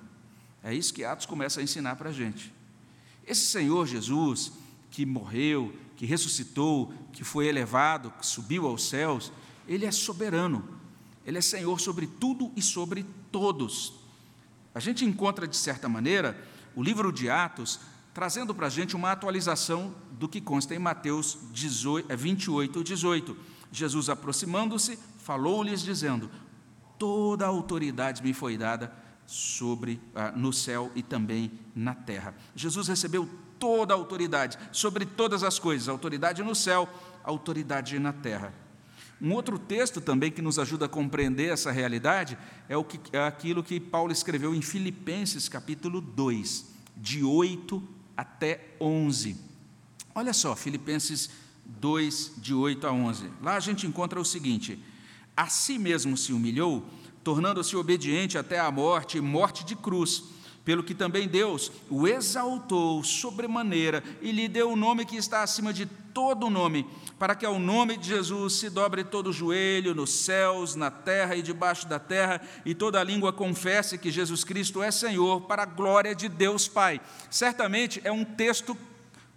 [0.63, 2.53] É isso que Atos começa a ensinar para a gente.
[3.27, 4.53] Esse Senhor Jesus,
[4.91, 9.33] que morreu, que ressuscitou, que foi elevado, que subiu aos céus,
[9.69, 10.81] ele é soberano.
[11.25, 14.04] Ele é Senhor sobre tudo e sobre todos.
[14.75, 16.37] A gente encontra, de certa maneira,
[16.75, 17.81] o livro de Atos
[18.13, 23.37] trazendo para a gente uma atualização do que consta em Mateus 18, 28, 18.
[23.73, 26.31] Jesus, aproximando-se, falou-lhes, dizendo:
[26.97, 28.93] Toda a autoridade me foi dada
[29.27, 32.35] sobre ah, no céu e também na terra.
[32.55, 36.89] Jesus recebeu toda a autoridade sobre todas as coisas, autoridade no céu,
[37.25, 38.53] autoridade na terra.
[39.21, 42.37] Um outro texto também que nos ajuda a compreender essa realidade
[42.69, 47.83] é, o que, é aquilo que Paulo escreveu em Filipenses capítulo 2, de 8
[48.17, 49.37] até 11.
[50.15, 51.31] Olha só, Filipenses
[51.65, 53.31] 2, de 8 a 11.
[53.43, 54.79] Lá a gente encontra o seguinte:
[55.37, 56.85] A si mesmo se humilhou,
[57.23, 60.25] tornando-se obediente até a morte, morte de cruz
[60.65, 65.73] pelo que também Deus o exaltou sobremaneira e lhe deu o nome que está acima
[65.73, 66.87] de todo nome,
[67.19, 71.35] para que ao nome de Jesus se dobre todo o joelho nos céus, na terra
[71.35, 75.65] e debaixo da terra, e toda a língua confesse que Jesus Cristo é Senhor, para
[75.65, 77.01] a glória de Deus Pai.
[77.29, 78.79] Certamente é um texto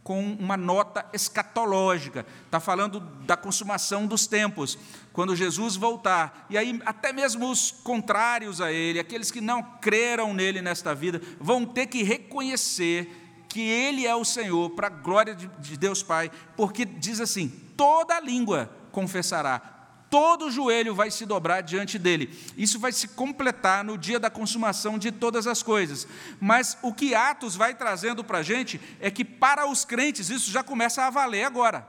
[0.03, 4.77] com uma nota escatológica, está falando da consumação dos tempos,
[5.11, 6.45] quando Jesus voltar.
[6.49, 11.21] E aí, até mesmo os contrários a Ele, aqueles que não creram nele nesta vida,
[11.41, 16.31] vão ter que reconhecer que Ele é o Senhor, para a glória de Deus Pai,
[16.55, 19.77] porque diz assim: toda língua confessará
[20.09, 22.37] todo joelho vai se dobrar diante dele.
[22.57, 26.07] Isso vai se completar no dia da consumação de todas as coisas.
[26.39, 30.51] Mas o que Atos vai trazendo para a gente é que para os crentes isso
[30.51, 31.87] já começa a valer agora.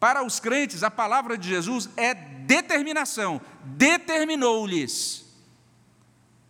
[0.00, 5.24] Para os crentes, a palavra de Jesus é determinação, determinou-lhes.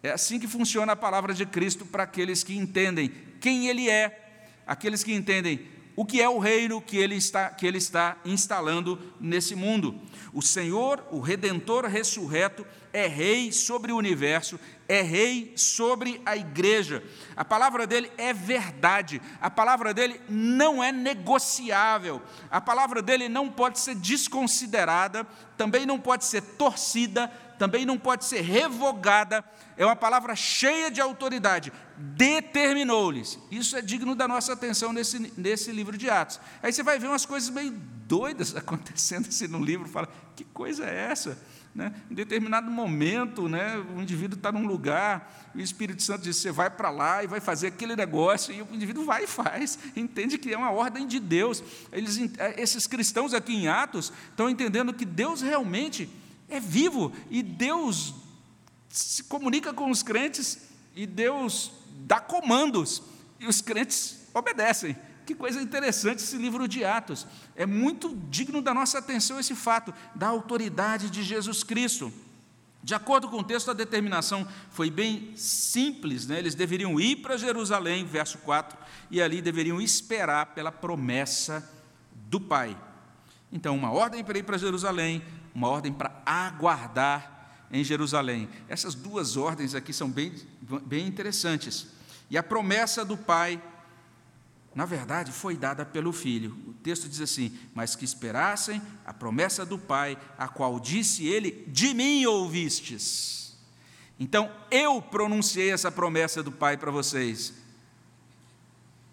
[0.02, 4.18] É assim que funciona a palavra de Cristo para aqueles que entendem quem Ele é,
[4.66, 8.98] aqueles que entendem o que é o reino que ele está, que ele está instalando
[9.20, 10.00] nesse mundo.
[10.32, 17.02] O Senhor, o Redentor ressurreto, é rei sobre o universo, é rei sobre a igreja.
[17.36, 23.48] A palavra dele é verdade, a palavra dele não é negociável, a palavra dele não
[23.50, 25.26] pode ser desconsiderada,
[25.56, 27.30] também não pode ser torcida,
[27.62, 29.44] também não pode ser revogada,
[29.76, 31.72] é uma palavra cheia de autoridade.
[31.96, 33.38] Determinou-lhes.
[33.52, 36.40] Isso é digno da nossa atenção nesse, nesse livro de Atos.
[36.60, 40.84] Aí você vai ver umas coisas meio doidas acontecendo assim no livro, fala: que coisa
[40.84, 41.38] é essa?
[41.72, 41.94] Né?
[42.10, 46.50] Em determinado momento, né, o indivíduo está num lugar, e o Espírito Santo diz: você
[46.50, 50.36] vai para lá e vai fazer aquele negócio, e o indivíduo vai e faz, entende
[50.36, 51.62] que é uma ordem de Deus.
[51.92, 52.18] Eles,
[52.56, 56.10] esses cristãos aqui em Atos estão entendendo que Deus realmente
[56.52, 58.14] é vivo e Deus
[58.88, 63.02] se comunica com os crentes e Deus dá comandos
[63.40, 64.96] e os crentes obedecem.
[65.24, 67.26] Que coisa interessante esse livro de Atos.
[67.56, 72.12] É muito digno da nossa atenção esse fato da autoridade de Jesus Cristo.
[72.82, 76.38] De acordo com o texto, a determinação foi bem simples, né?
[76.38, 78.76] eles deveriam ir para Jerusalém, verso 4,
[79.08, 81.70] e ali deveriam esperar pela promessa
[82.28, 82.76] do Pai.
[83.52, 85.22] Então, uma ordem para ir para Jerusalém,
[85.54, 88.48] uma ordem para aguardar em Jerusalém.
[88.68, 90.34] Essas duas ordens aqui são bem,
[90.84, 91.86] bem interessantes.
[92.30, 93.62] E a promessa do Pai,
[94.74, 96.56] na verdade, foi dada pelo Filho.
[96.66, 101.64] O texto diz assim: Mas que esperassem a promessa do Pai, a qual disse ele:
[101.68, 103.56] De mim ouvistes.
[104.18, 107.54] Então, eu pronunciei essa promessa do Pai para vocês.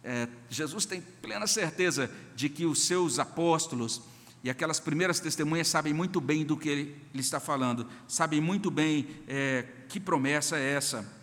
[0.03, 4.01] É, Jesus tem plena certeza de que os seus apóstolos,
[4.43, 8.71] e aquelas primeiras testemunhas sabem muito bem do que ele, ele está falando, sabem muito
[8.71, 11.19] bem é, que promessa é essa.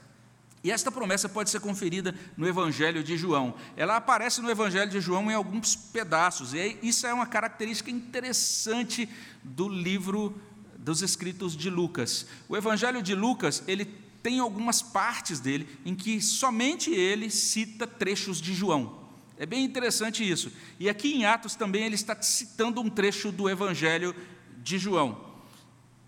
[0.63, 3.55] E esta promessa pode ser conferida no Evangelho de João.
[3.77, 9.09] Ela aparece no Evangelho de João em alguns pedaços, e isso é uma característica interessante
[9.43, 10.39] do livro
[10.77, 12.27] dos escritos de Lucas.
[12.49, 13.85] O Evangelho de Lucas, ele
[14.23, 19.06] tem algumas partes dele em que somente ele cita trechos de João.
[19.38, 20.51] É bem interessante isso.
[20.81, 24.14] E aqui em Atos também ele está citando um trecho do Evangelho
[24.62, 25.27] de João.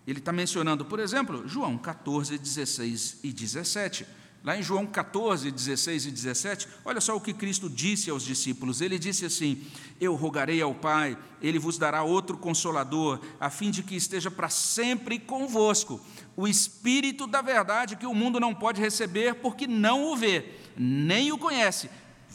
[0.07, 4.07] Ele está mencionando, por exemplo, João 14, 16 e 17.
[4.43, 8.81] Lá em João 14, 16 e 17, olha só o que Cristo disse aos discípulos.
[8.81, 9.63] Ele disse assim:
[10.01, 14.49] Eu rogarei ao Pai, ele vos dará outro consolador, a fim de que esteja para
[14.49, 16.01] sempre convosco.
[16.37, 21.33] O Espírito da verdade que o mundo não pode receber, porque não o vê, nem
[21.33, 21.91] o conhece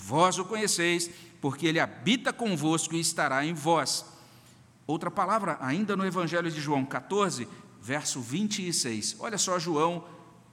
[0.05, 4.05] Vós o conheceis, porque ele habita convosco e estará em vós.
[4.85, 7.47] Outra palavra, ainda no Evangelho de João 14,
[7.81, 9.15] verso 26.
[9.19, 10.03] Olha só, João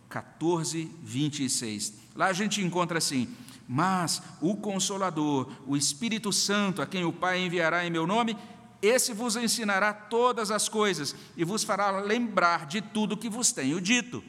[0.09, 1.95] 14, 26.
[2.15, 3.29] Lá a gente encontra assim:
[3.69, 8.37] Mas o Consolador, o Espírito Santo, a quem o Pai enviará em meu nome,
[8.81, 13.81] esse vos ensinará todas as coisas e vos fará lembrar de tudo que vos tenho
[13.81, 14.23] dito.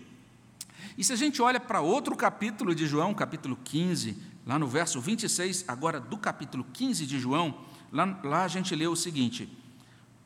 [0.98, 5.00] E se a gente olha para outro capítulo de João, capítulo 15, lá no verso
[5.00, 7.58] 26, agora do capítulo 15 de João,
[7.92, 9.50] lá, lá a gente lê o seguinte: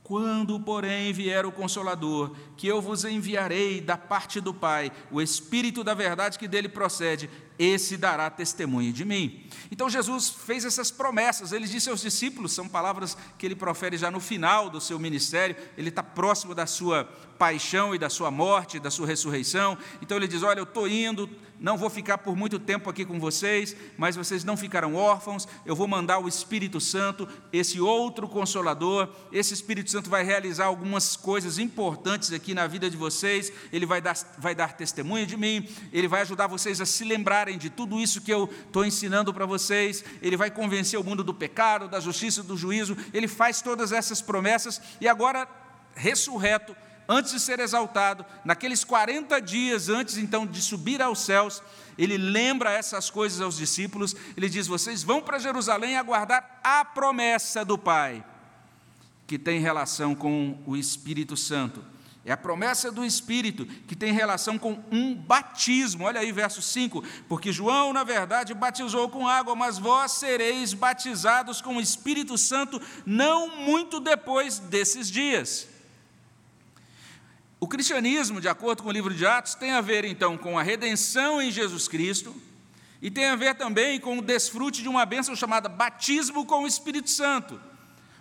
[0.04, 5.84] Quando, porém, vier o Consolador, que eu vos enviarei da parte do Pai, o Espírito
[5.84, 9.48] da verdade que dele procede, esse dará testemunho de mim.
[9.72, 14.12] Então Jesus fez essas promessas, ele disse aos discípulos, são palavras que ele profere já
[14.12, 18.80] no final do seu ministério, ele está próximo da sua paixão e da sua morte,
[18.80, 19.78] da sua ressurreição.
[20.02, 23.20] Então ele diz: Olha, eu estou indo, não vou ficar por muito tempo aqui com
[23.20, 29.10] vocês, mas vocês não ficarão órfãos, eu vou mandar o Espírito Santo, esse outro consolador.
[29.32, 34.02] Esse Espírito Santo vai realizar algumas coisas importantes aqui na vida de vocês, ele vai
[34.02, 37.04] dar, vai dar testemunho de mim, ele vai ajudar vocês a se
[37.46, 41.24] lembrarem de tudo isso que eu estou ensinando para vocês, ele vai convencer o mundo
[41.24, 45.48] do pecado, da justiça, do juízo, ele faz todas essas promessas e agora,
[45.96, 46.76] ressurreto,
[47.08, 51.62] antes de ser exaltado, naqueles 40 dias antes então de subir aos céus,
[51.98, 57.64] ele lembra essas coisas aos discípulos, ele diz: Vocês vão para Jerusalém aguardar a promessa
[57.64, 58.26] do Pai,
[59.28, 61.95] que tem relação com o Espírito Santo.
[62.26, 66.06] É a promessa do Espírito que tem relação com um batismo.
[66.06, 71.62] Olha aí, verso 5: Porque João, na verdade, batizou com água, mas vós sereis batizados
[71.62, 75.68] com o Espírito Santo não muito depois desses dias.
[77.60, 80.64] O cristianismo, de acordo com o livro de Atos, tem a ver então com a
[80.64, 82.36] redenção em Jesus Cristo
[83.04, 86.68] e tem a ver também com o desfrute de uma bênção chamada batismo com o
[86.68, 87.62] Espírito Santo.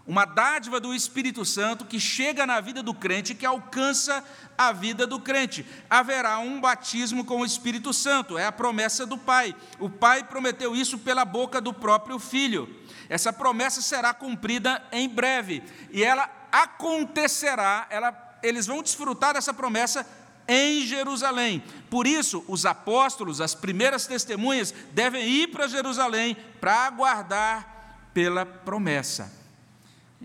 [0.06, 4.22] Uma dádiva do Espírito Santo que chega na vida do crente, que alcança
[4.56, 5.64] a vida do crente.
[5.88, 9.56] Haverá um batismo com o Espírito Santo, é a promessa do Pai.
[9.78, 12.68] O Pai prometeu isso pela boca do próprio Filho.
[13.08, 20.06] Essa promessa será cumprida em breve e ela acontecerá, ela, eles vão desfrutar dessa promessa
[20.46, 21.64] em Jerusalém.
[21.88, 29.43] Por isso, os apóstolos, as primeiras testemunhas, devem ir para Jerusalém para aguardar pela promessa.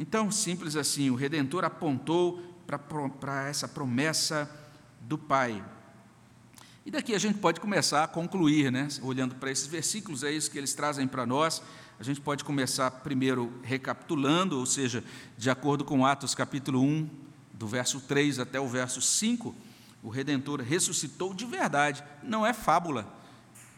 [0.02, 2.42] Então, simples assim, o Redentor apontou
[3.20, 4.50] para essa promessa
[5.02, 5.62] do Pai.
[6.86, 8.88] E daqui a gente pode começar a concluir, né?
[9.02, 11.62] olhando para esses versículos, é isso que eles trazem para nós.
[12.00, 15.04] A gente pode começar primeiro recapitulando, ou seja,
[15.38, 17.10] de acordo com Atos capítulo 1,
[17.54, 19.54] do verso 3 até o verso 5,
[20.02, 23.06] o Redentor ressuscitou de verdade, não é fábula,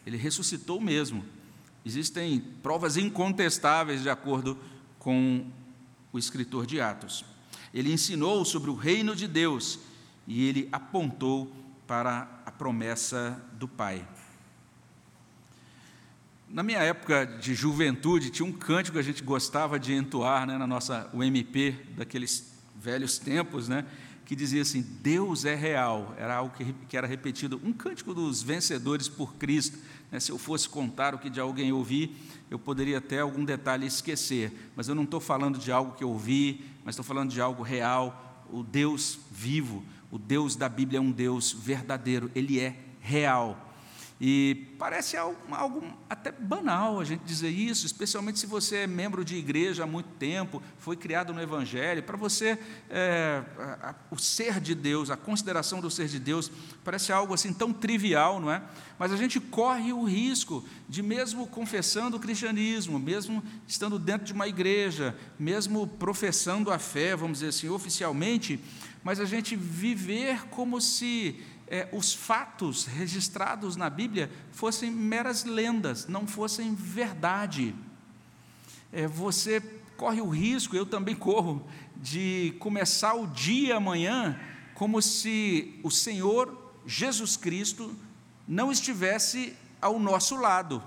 [0.06, 1.24] ele ressuscitou mesmo.
[1.84, 4.56] Existem provas incontestáveis de acordo
[5.00, 5.50] com
[6.12, 7.24] o escritor de Atos.
[7.72, 9.78] Ele ensinou sobre o reino de Deus
[10.26, 11.50] e ele apontou
[11.86, 14.06] para a promessa do Pai.
[16.48, 20.58] Na minha época de juventude, tinha um cântico que a gente gostava de entoar né,
[20.58, 23.86] na nossa UMP, daqueles velhos tempos, né,
[24.26, 26.14] que dizia assim: Deus é real.
[26.18, 29.78] Era algo que, que era repetido, um cântico dos vencedores por Cristo.
[30.12, 32.14] Né, se eu fosse contar o que de alguém ouvi,
[32.50, 36.10] eu poderia até algum detalhe esquecer, mas eu não estou falando de algo que eu
[36.10, 38.44] ouvi, mas estou falando de algo real.
[38.52, 43.71] O Deus vivo, o Deus da Bíblia é um Deus verdadeiro, ele é real.
[44.24, 49.24] E parece algo, algo, até banal a gente dizer isso, especialmente se você é membro
[49.24, 52.04] de igreja há muito tempo, foi criado no Evangelho.
[52.04, 52.56] Para você,
[52.88, 56.52] é, a, a, o ser de Deus, a consideração do ser de Deus,
[56.84, 58.62] parece algo assim tão trivial, não é?
[58.96, 64.32] Mas a gente corre o risco de, mesmo confessando o cristianismo, mesmo estando dentro de
[64.32, 68.60] uma igreja, mesmo professando a fé, vamos dizer assim, oficialmente,
[69.02, 71.40] mas a gente viver como se
[71.72, 77.74] é, os fatos registrados na Bíblia fossem meras lendas, não fossem verdade.
[78.92, 79.58] É, você
[79.96, 81.66] corre o risco, eu também corro,
[81.96, 84.38] de começar o dia amanhã
[84.74, 87.96] como se o Senhor Jesus Cristo
[88.46, 90.82] não estivesse ao nosso lado,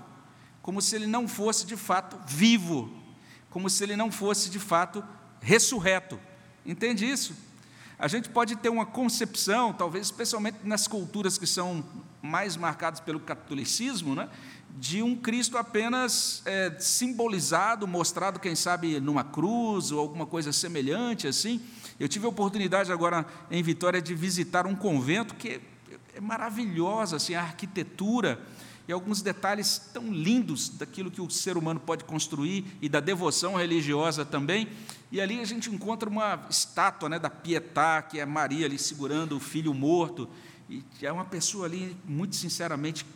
[0.62, 2.92] como se ele não fosse de fato vivo,
[3.50, 5.02] como se ele não fosse de fato
[5.40, 6.16] ressurreto.
[6.64, 7.34] Entende isso?
[7.98, 11.82] A gente pode ter uma concepção, talvez especialmente nas culturas que são
[12.20, 14.28] mais marcadas pelo catolicismo, né,
[14.78, 21.26] de um Cristo apenas é, simbolizado, mostrado, quem sabe, numa cruz ou alguma coisa semelhante
[21.26, 21.62] assim.
[21.98, 25.62] Eu tive a oportunidade agora em Vitória de visitar um convento que
[26.14, 28.38] é maravilhosa, assim, a arquitetura
[28.88, 33.56] e alguns detalhes tão lindos daquilo que o ser humano pode construir e da devoção
[33.56, 34.68] religiosa também.
[35.10, 39.36] E ali a gente encontra uma estátua né, da Pietà, que é Maria ali segurando
[39.36, 40.28] o filho morto,
[40.68, 43.06] e é uma pessoa ali, muito sinceramente,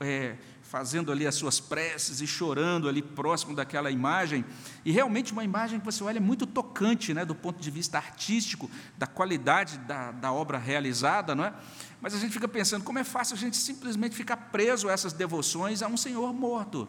[0.00, 4.44] é, fazendo ali as suas preces e chorando ali próximo daquela imagem,
[4.84, 8.70] e realmente uma imagem que você olha muito tocante, né, do ponto de vista artístico,
[8.96, 11.54] da qualidade da, da obra realizada, não é?
[12.00, 15.12] Mas a gente fica pensando como é fácil a gente simplesmente ficar preso a essas
[15.12, 16.86] devoções a um Senhor morto.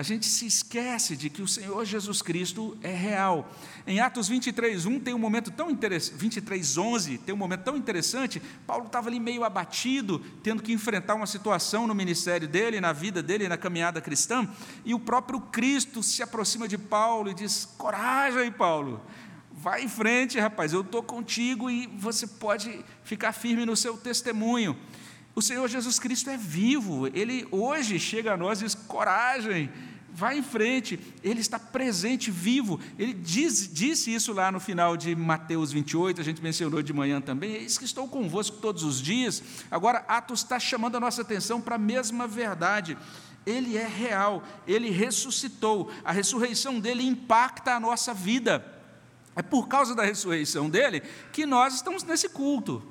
[0.00, 3.52] A gente se esquece de que o Senhor Jesus Cristo é real.
[3.86, 7.76] Em Atos 23, 1 tem um momento tão interessante, 23, 11 tem um momento tão
[7.76, 8.40] interessante.
[8.66, 13.22] Paulo estava ali meio abatido, tendo que enfrentar uma situação no ministério dele, na vida
[13.22, 14.48] dele, na caminhada cristã,
[14.86, 19.02] e o próprio Cristo se aproxima de Paulo e diz: Coragem, Paulo,
[19.52, 24.74] vai em frente, rapaz, eu estou contigo e você pode ficar firme no seu testemunho.
[25.34, 29.70] O Senhor Jesus Cristo é vivo, Ele hoje chega a nós e diz: coragem,
[30.12, 32.80] vai em frente, Ele está presente, vivo.
[32.98, 37.20] Ele diz, disse isso lá no final de Mateus 28, a gente mencionou de manhã
[37.20, 37.62] também.
[37.62, 39.42] Isso que estou convosco todos os dias.
[39.70, 42.98] Agora, Atos está chamando a nossa atenção para a mesma verdade.
[43.46, 48.78] Ele é real, ele ressuscitou, a ressurreição dele impacta a nossa vida.
[49.34, 51.02] É por causa da ressurreição dele
[51.32, 52.82] que nós estamos nesse culto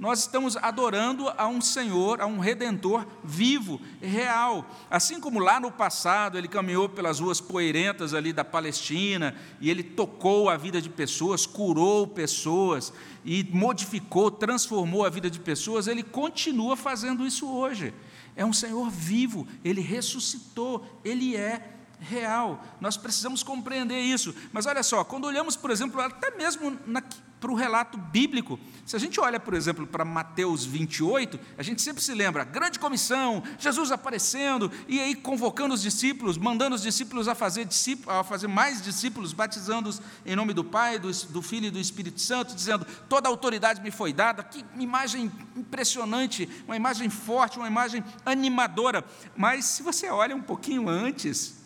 [0.00, 4.64] nós estamos adorando a um Senhor, a um Redentor vivo, real.
[4.90, 9.82] Assim como lá no passado ele caminhou pelas ruas poeirentas ali da Palestina e ele
[9.82, 12.94] tocou a vida de pessoas, curou pessoas
[13.26, 17.92] e modificou, transformou a vida de pessoas, ele continua fazendo isso hoje.
[18.34, 22.64] É um Senhor vivo, ele ressuscitou, ele é real.
[22.80, 24.34] Nós precisamos compreender isso.
[24.52, 27.02] Mas olha só, quando olhamos, por exemplo, até mesmo na,
[27.40, 28.60] para o relato bíblico.
[28.84, 32.78] Se a gente olha, por exemplo, para Mateus 28, a gente sempre se lembra, grande
[32.78, 37.66] comissão, Jesus aparecendo e aí convocando os discípulos, mandando os discípulos a fazer,
[38.06, 42.20] a fazer mais discípulos, batizando-os em nome do Pai, do, do Filho e do Espírito
[42.20, 44.42] Santo, dizendo: toda autoridade me foi dada.
[44.42, 49.04] Que imagem impressionante, uma imagem forte, uma imagem animadora.
[49.36, 51.59] Mas se você olha um pouquinho antes,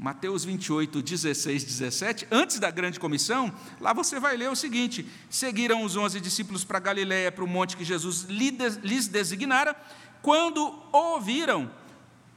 [0.00, 5.84] Mateus 28, 16, 17, antes da grande comissão, lá você vai ler o seguinte: seguiram
[5.84, 9.76] os onze discípulos para Galiléia, para o monte que Jesus lhes designara,
[10.22, 11.70] quando ouviram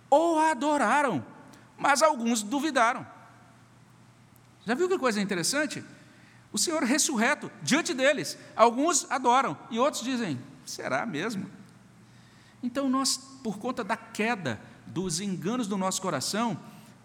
[0.10, 1.26] ou adoraram,
[1.78, 3.08] mas alguns duvidaram.
[4.66, 5.86] Já viu que coisa interessante?
[6.52, 11.50] O Senhor ressurreto diante deles, alguns adoram e outros dizem: será mesmo?
[12.62, 16.60] Então, nós, por conta da queda, dos enganos do nosso coração,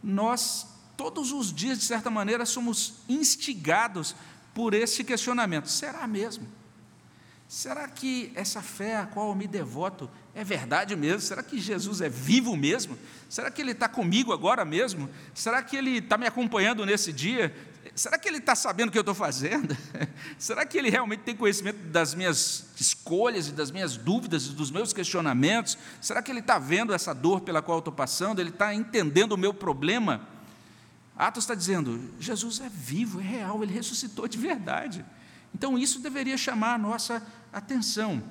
[0.09, 4.17] nós, todos os dias, de certa maneira, somos instigados
[4.55, 6.47] por esse questionamento: será mesmo?
[7.47, 11.21] Será que essa fé a qual eu me devoto é verdade mesmo?
[11.21, 12.99] Será que Jesus é vivo mesmo?
[13.29, 15.09] Será que Ele está comigo agora mesmo?
[15.33, 17.55] Será que Ele está me acompanhando nesse dia?
[17.99, 19.77] Será que Ele está sabendo o que eu estou fazendo?
[20.39, 24.71] Será que Ele realmente tem conhecimento das minhas escolhas e das minhas dúvidas e dos
[24.71, 25.77] meus questionamentos?
[26.01, 28.41] Será que Ele está vendo essa dor pela qual eu estou passando?
[28.41, 30.29] Ele está entendendo o meu problema?
[31.17, 35.05] Atos está dizendo: Jesus é vivo, é real, Ele ressuscitou de verdade.
[35.53, 37.21] Então isso deveria chamar a nossa
[37.53, 38.23] atenção.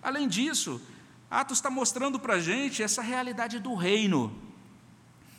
[0.00, 0.80] Além disso,
[1.28, 4.47] Atos está mostrando para a gente essa realidade do reino.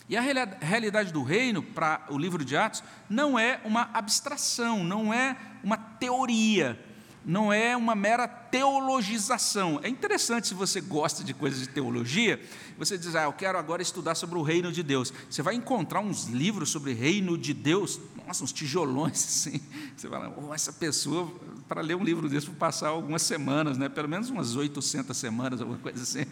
[0.09, 5.13] E a realidade do reino, para o livro de Atos, não é uma abstração, não
[5.13, 6.83] é uma teoria,
[7.25, 9.79] não é uma mera teologização.
[9.83, 12.41] É interessante se você gosta de coisas de teologia,
[12.77, 15.13] você diz, ah, eu quero agora estudar sobre o reino de Deus.
[15.29, 19.61] Você vai encontrar uns livros sobre reino de Deus, nossa, uns tijolões assim.
[19.95, 21.31] Você fala, oh, essa pessoa,
[21.67, 23.89] para ler um livro desse, vou passar algumas semanas, né?
[23.89, 26.25] pelo menos umas 800 semanas, alguma coisa assim.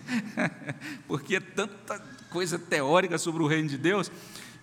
[1.08, 4.12] Porque é tanta coisa teórica sobre o reino de Deus.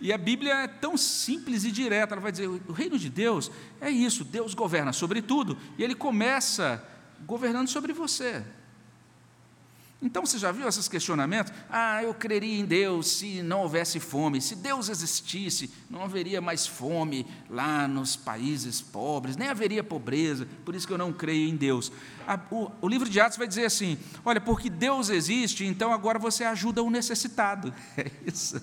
[0.05, 3.51] E a Bíblia é tão simples e direta, ela vai dizer: o reino de Deus
[3.81, 6.87] é isso, Deus governa sobre tudo, e ele começa
[7.25, 8.45] governando sobre você.
[10.03, 11.51] Então você já viu esses questionamentos?
[11.71, 14.43] Ah, eu creria em Deus se não houvesse fome.
[14.43, 20.75] Se Deus existisse, não haveria mais fome lá nos países pobres, nem haveria pobreza, por
[20.75, 21.91] isso que eu não creio em Deus.
[22.51, 26.45] O, o livro de Atos vai dizer assim: olha, porque Deus existe, então agora você
[26.45, 27.73] ajuda o necessitado.
[27.97, 28.61] É isso.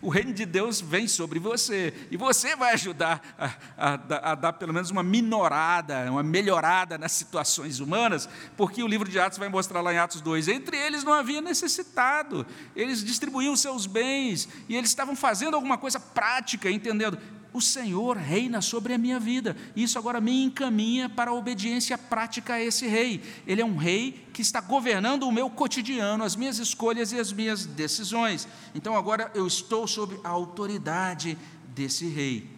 [0.00, 4.52] O reino de Deus vem sobre você, e você vai ajudar a, a, a dar
[4.52, 9.48] pelo menos uma minorada, uma melhorada nas situações humanas, porque o livro de Atos vai
[9.48, 12.46] mostrar lá em Atos 2: entre eles não havia necessitado,
[12.76, 17.18] eles distribuíam seus bens, e eles estavam fazendo alguma coisa prática, entendendo,
[17.52, 19.56] o Senhor reina sobre a minha vida.
[19.74, 23.22] Isso agora me encaminha para a obediência prática a esse rei.
[23.46, 27.32] Ele é um rei que está governando o meu cotidiano, as minhas escolhas e as
[27.32, 28.46] minhas decisões.
[28.74, 31.38] Então agora eu estou sob a autoridade
[31.74, 32.48] desse rei.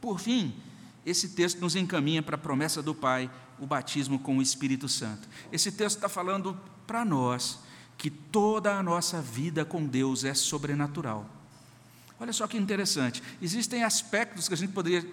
[0.00, 0.54] Por fim,
[1.04, 5.28] esse texto nos encaminha para a promessa do Pai, o batismo com o Espírito Santo.
[5.52, 7.60] Esse texto está falando para nós
[7.96, 11.37] que toda a nossa vida com Deus é sobrenatural.
[12.20, 13.22] Olha só que interessante.
[13.40, 15.06] Existem aspectos que a gente poderia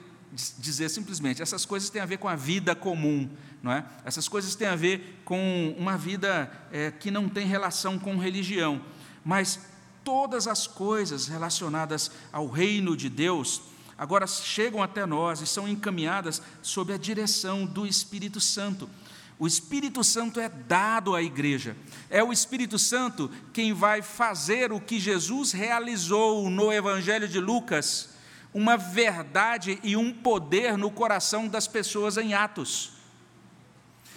[0.57, 3.29] dizer simplesmente, essas coisas têm a ver com a vida comum,
[3.63, 3.85] não é?
[4.03, 8.81] Essas coisas têm a ver com uma vida é, que não tem relação com religião,
[9.23, 9.59] mas
[10.03, 13.61] todas as coisas relacionadas ao reino de Deus
[13.97, 18.89] agora chegam até nós e são encaminhadas sob a direção do Espírito Santo.
[19.37, 21.75] O Espírito Santo é dado à igreja.
[22.09, 28.09] É o Espírito Santo quem vai fazer o que Jesus realizou no Evangelho de Lucas,
[28.53, 32.93] uma verdade e um poder no coração das pessoas em Atos.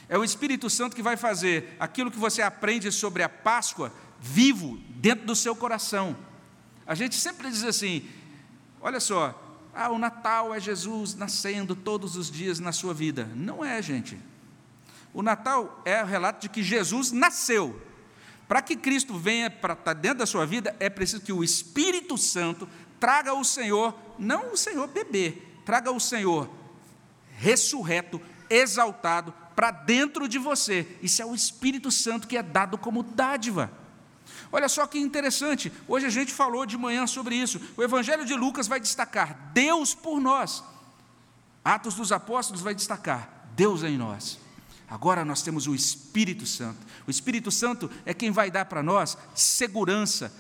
[0.08, 4.78] É o Espírito Santo que vai fazer aquilo que você aprende sobre a Páscoa vivo
[4.90, 6.16] dentro do seu coração.
[6.86, 8.08] A gente sempre diz assim:
[8.80, 9.38] olha só,
[9.74, 13.28] ah, o Natal é Jesus nascendo todos os dias na sua vida.
[13.34, 14.18] Não é, gente.
[15.18, 17.82] O Natal é o relato de que Jesus nasceu.
[18.46, 22.16] Para que Cristo venha para estar dentro da sua vida, é preciso que o Espírito
[22.16, 22.68] Santo
[23.00, 26.48] traga o Senhor, não o Senhor bebê, traga o Senhor
[27.32, 30.86] ressurreto, exaltado, para dentro de você.
[31.02, 33.72] Isso é o Espírito Santo que é dado como dádiva.
[34.52, 37.60] Olha só que interessante, hoje a gente falou de manhã sobre isso.
[37.76, 40.62] O Evangelho de Lucas vai destacar Deus por nós.
[41.64, 44.46] Atos dos Apóstolos vai destacar Deus em nós.
[44.90, 46.78] Agora nós temos o Espírito Santo.
[47.06, 50.32] O Espírito Santo é quem vai dar para nós segurança,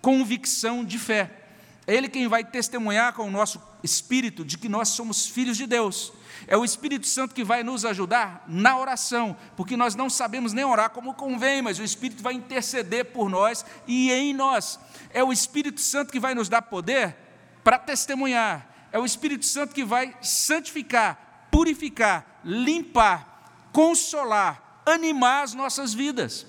[0.00, 1.40] convicção de fé.
[1.86, 5.66] É Ele quem vai testemunhar com o nosso espírito de que nós somos filhos de
[5.66, 6.12] Deus.
[6.46, 10.64] É o Espírito Santo que vai nos ajudar na oração, porque nós não sabemos nem
[10.64, 14.78] orar como convém, mas o Espírito vai interceder por nós e em nós.
[15.10, 17.16] É o Espírito Santo que vai nos dar poder
[17.62, 18.66] para testemunhar.
[18.92, 23.29] É o Espírito Santo que vai santificar, purificar, limpar,
[23.72, 26.46] consolar, animar as nossas vidas.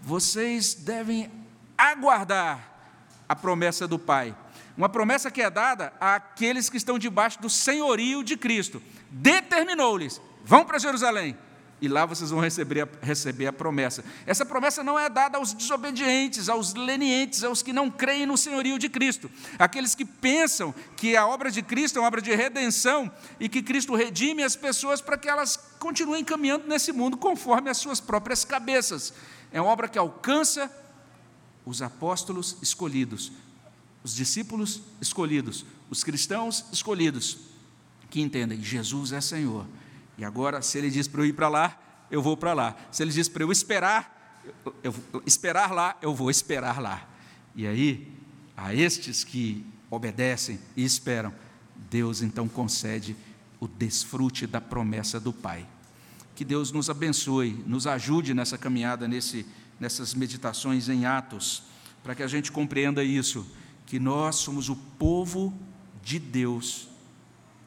[0.00, 1.30] Vocês devem
[1.76, 2.68] aguardar
[3.28, 4.34] a promessa do Pai.
[4.76, 8.82] Uma promessa que é dada àqueles que estão debaixo do senhorio de Cristo.
[9.10, 11.36] Determinou-lhes: vão para Jerusalém,
[11.80, 14.04] e lá vocês vão receber a, receber a promessa.
[14.26, 18.78] Essa promessa não é dada aos desobedientes, aos lenientes, aos que não creem no senhorio
[18.78, 23.10] de Cristo, aqueles que pensam que a obra de Cristo é uma obra de redenção
[23.38, 27.78] e que Cristo redime as pessoas para que elas continuem caminhando nesse mundo conforme as
[27.78, 29.12] suas próprias cabeças.
[29.52, 30.70] É uma obra que alcança
[31.64, 33.30] os apóstolos escolhidos,
[34.02, 37.38] os discípulos escolhidos, os cristãos escolhidos,
[38.10, 39.66] que entendem: Jesus é Senhor.
[40.18, 42.76] E agora, se Ele diz para eu ir para lá, eu vou para lá.
[42.90, 44.42] Se Ele diz para eu esperar,
[44.82, 47.08] eu, eu, esperar lá, eu vou esperar lá.
[47.54, 48.12] E aí,
[48.56, 51.32] a estes que obedecem e esperam,
[51.88, 53.16] Deus então concede
[53.60, 55.66] o desfrute da promessa do Pai.
[56.34, 59.46] Que Deus nos abençoe, nos ajude nessa caminhada, nesse,
[59.78, 61.62] nessas meditações em Atos,
[62.02, 63.46] para que a gente compreenda isso
[63.86, 65.56] que nós somos o povo
[66.02, 66.88] de Deus,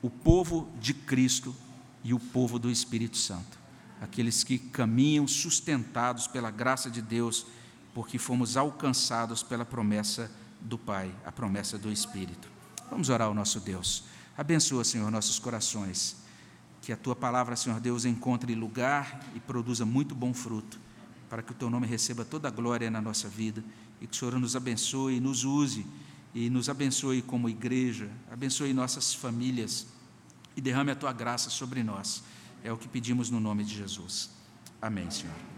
[0.02, 1.56] o povo de Cristo
[2.04, 3.60] e o povo do Espírito Santo.
[4.02, 7.45] Aqueles que caminham sustentados pela graça de Deus,
[7.93, 12.49] porque fomos alcançados pela promessa do Pai, a promessa do Espírito.
[12.89, 14.04] Vamos orar ao nosso Deus.
[14.38, 16.16] Abençoa, Senhor, nossos corações.
[16.82, 20.80] Que a tua palavra, Senhor Deus, encontre lugar e produza muito bom fruto,
[21.30, 23.64] para que o teu nome receba toda a glória na nossa vida
[24.02, 25.86] e que o Senhor nos abençoe nos use
[26.34, 29.86] e nos abençoe como igreja, abençoe nossas famílias
[30.56, 32.24] e derrame a tua graça sobre nós.
[32.64, 34.30] É o que pedimos no nome de Jesus.
[34.82, 35.51] Amém, Senhor.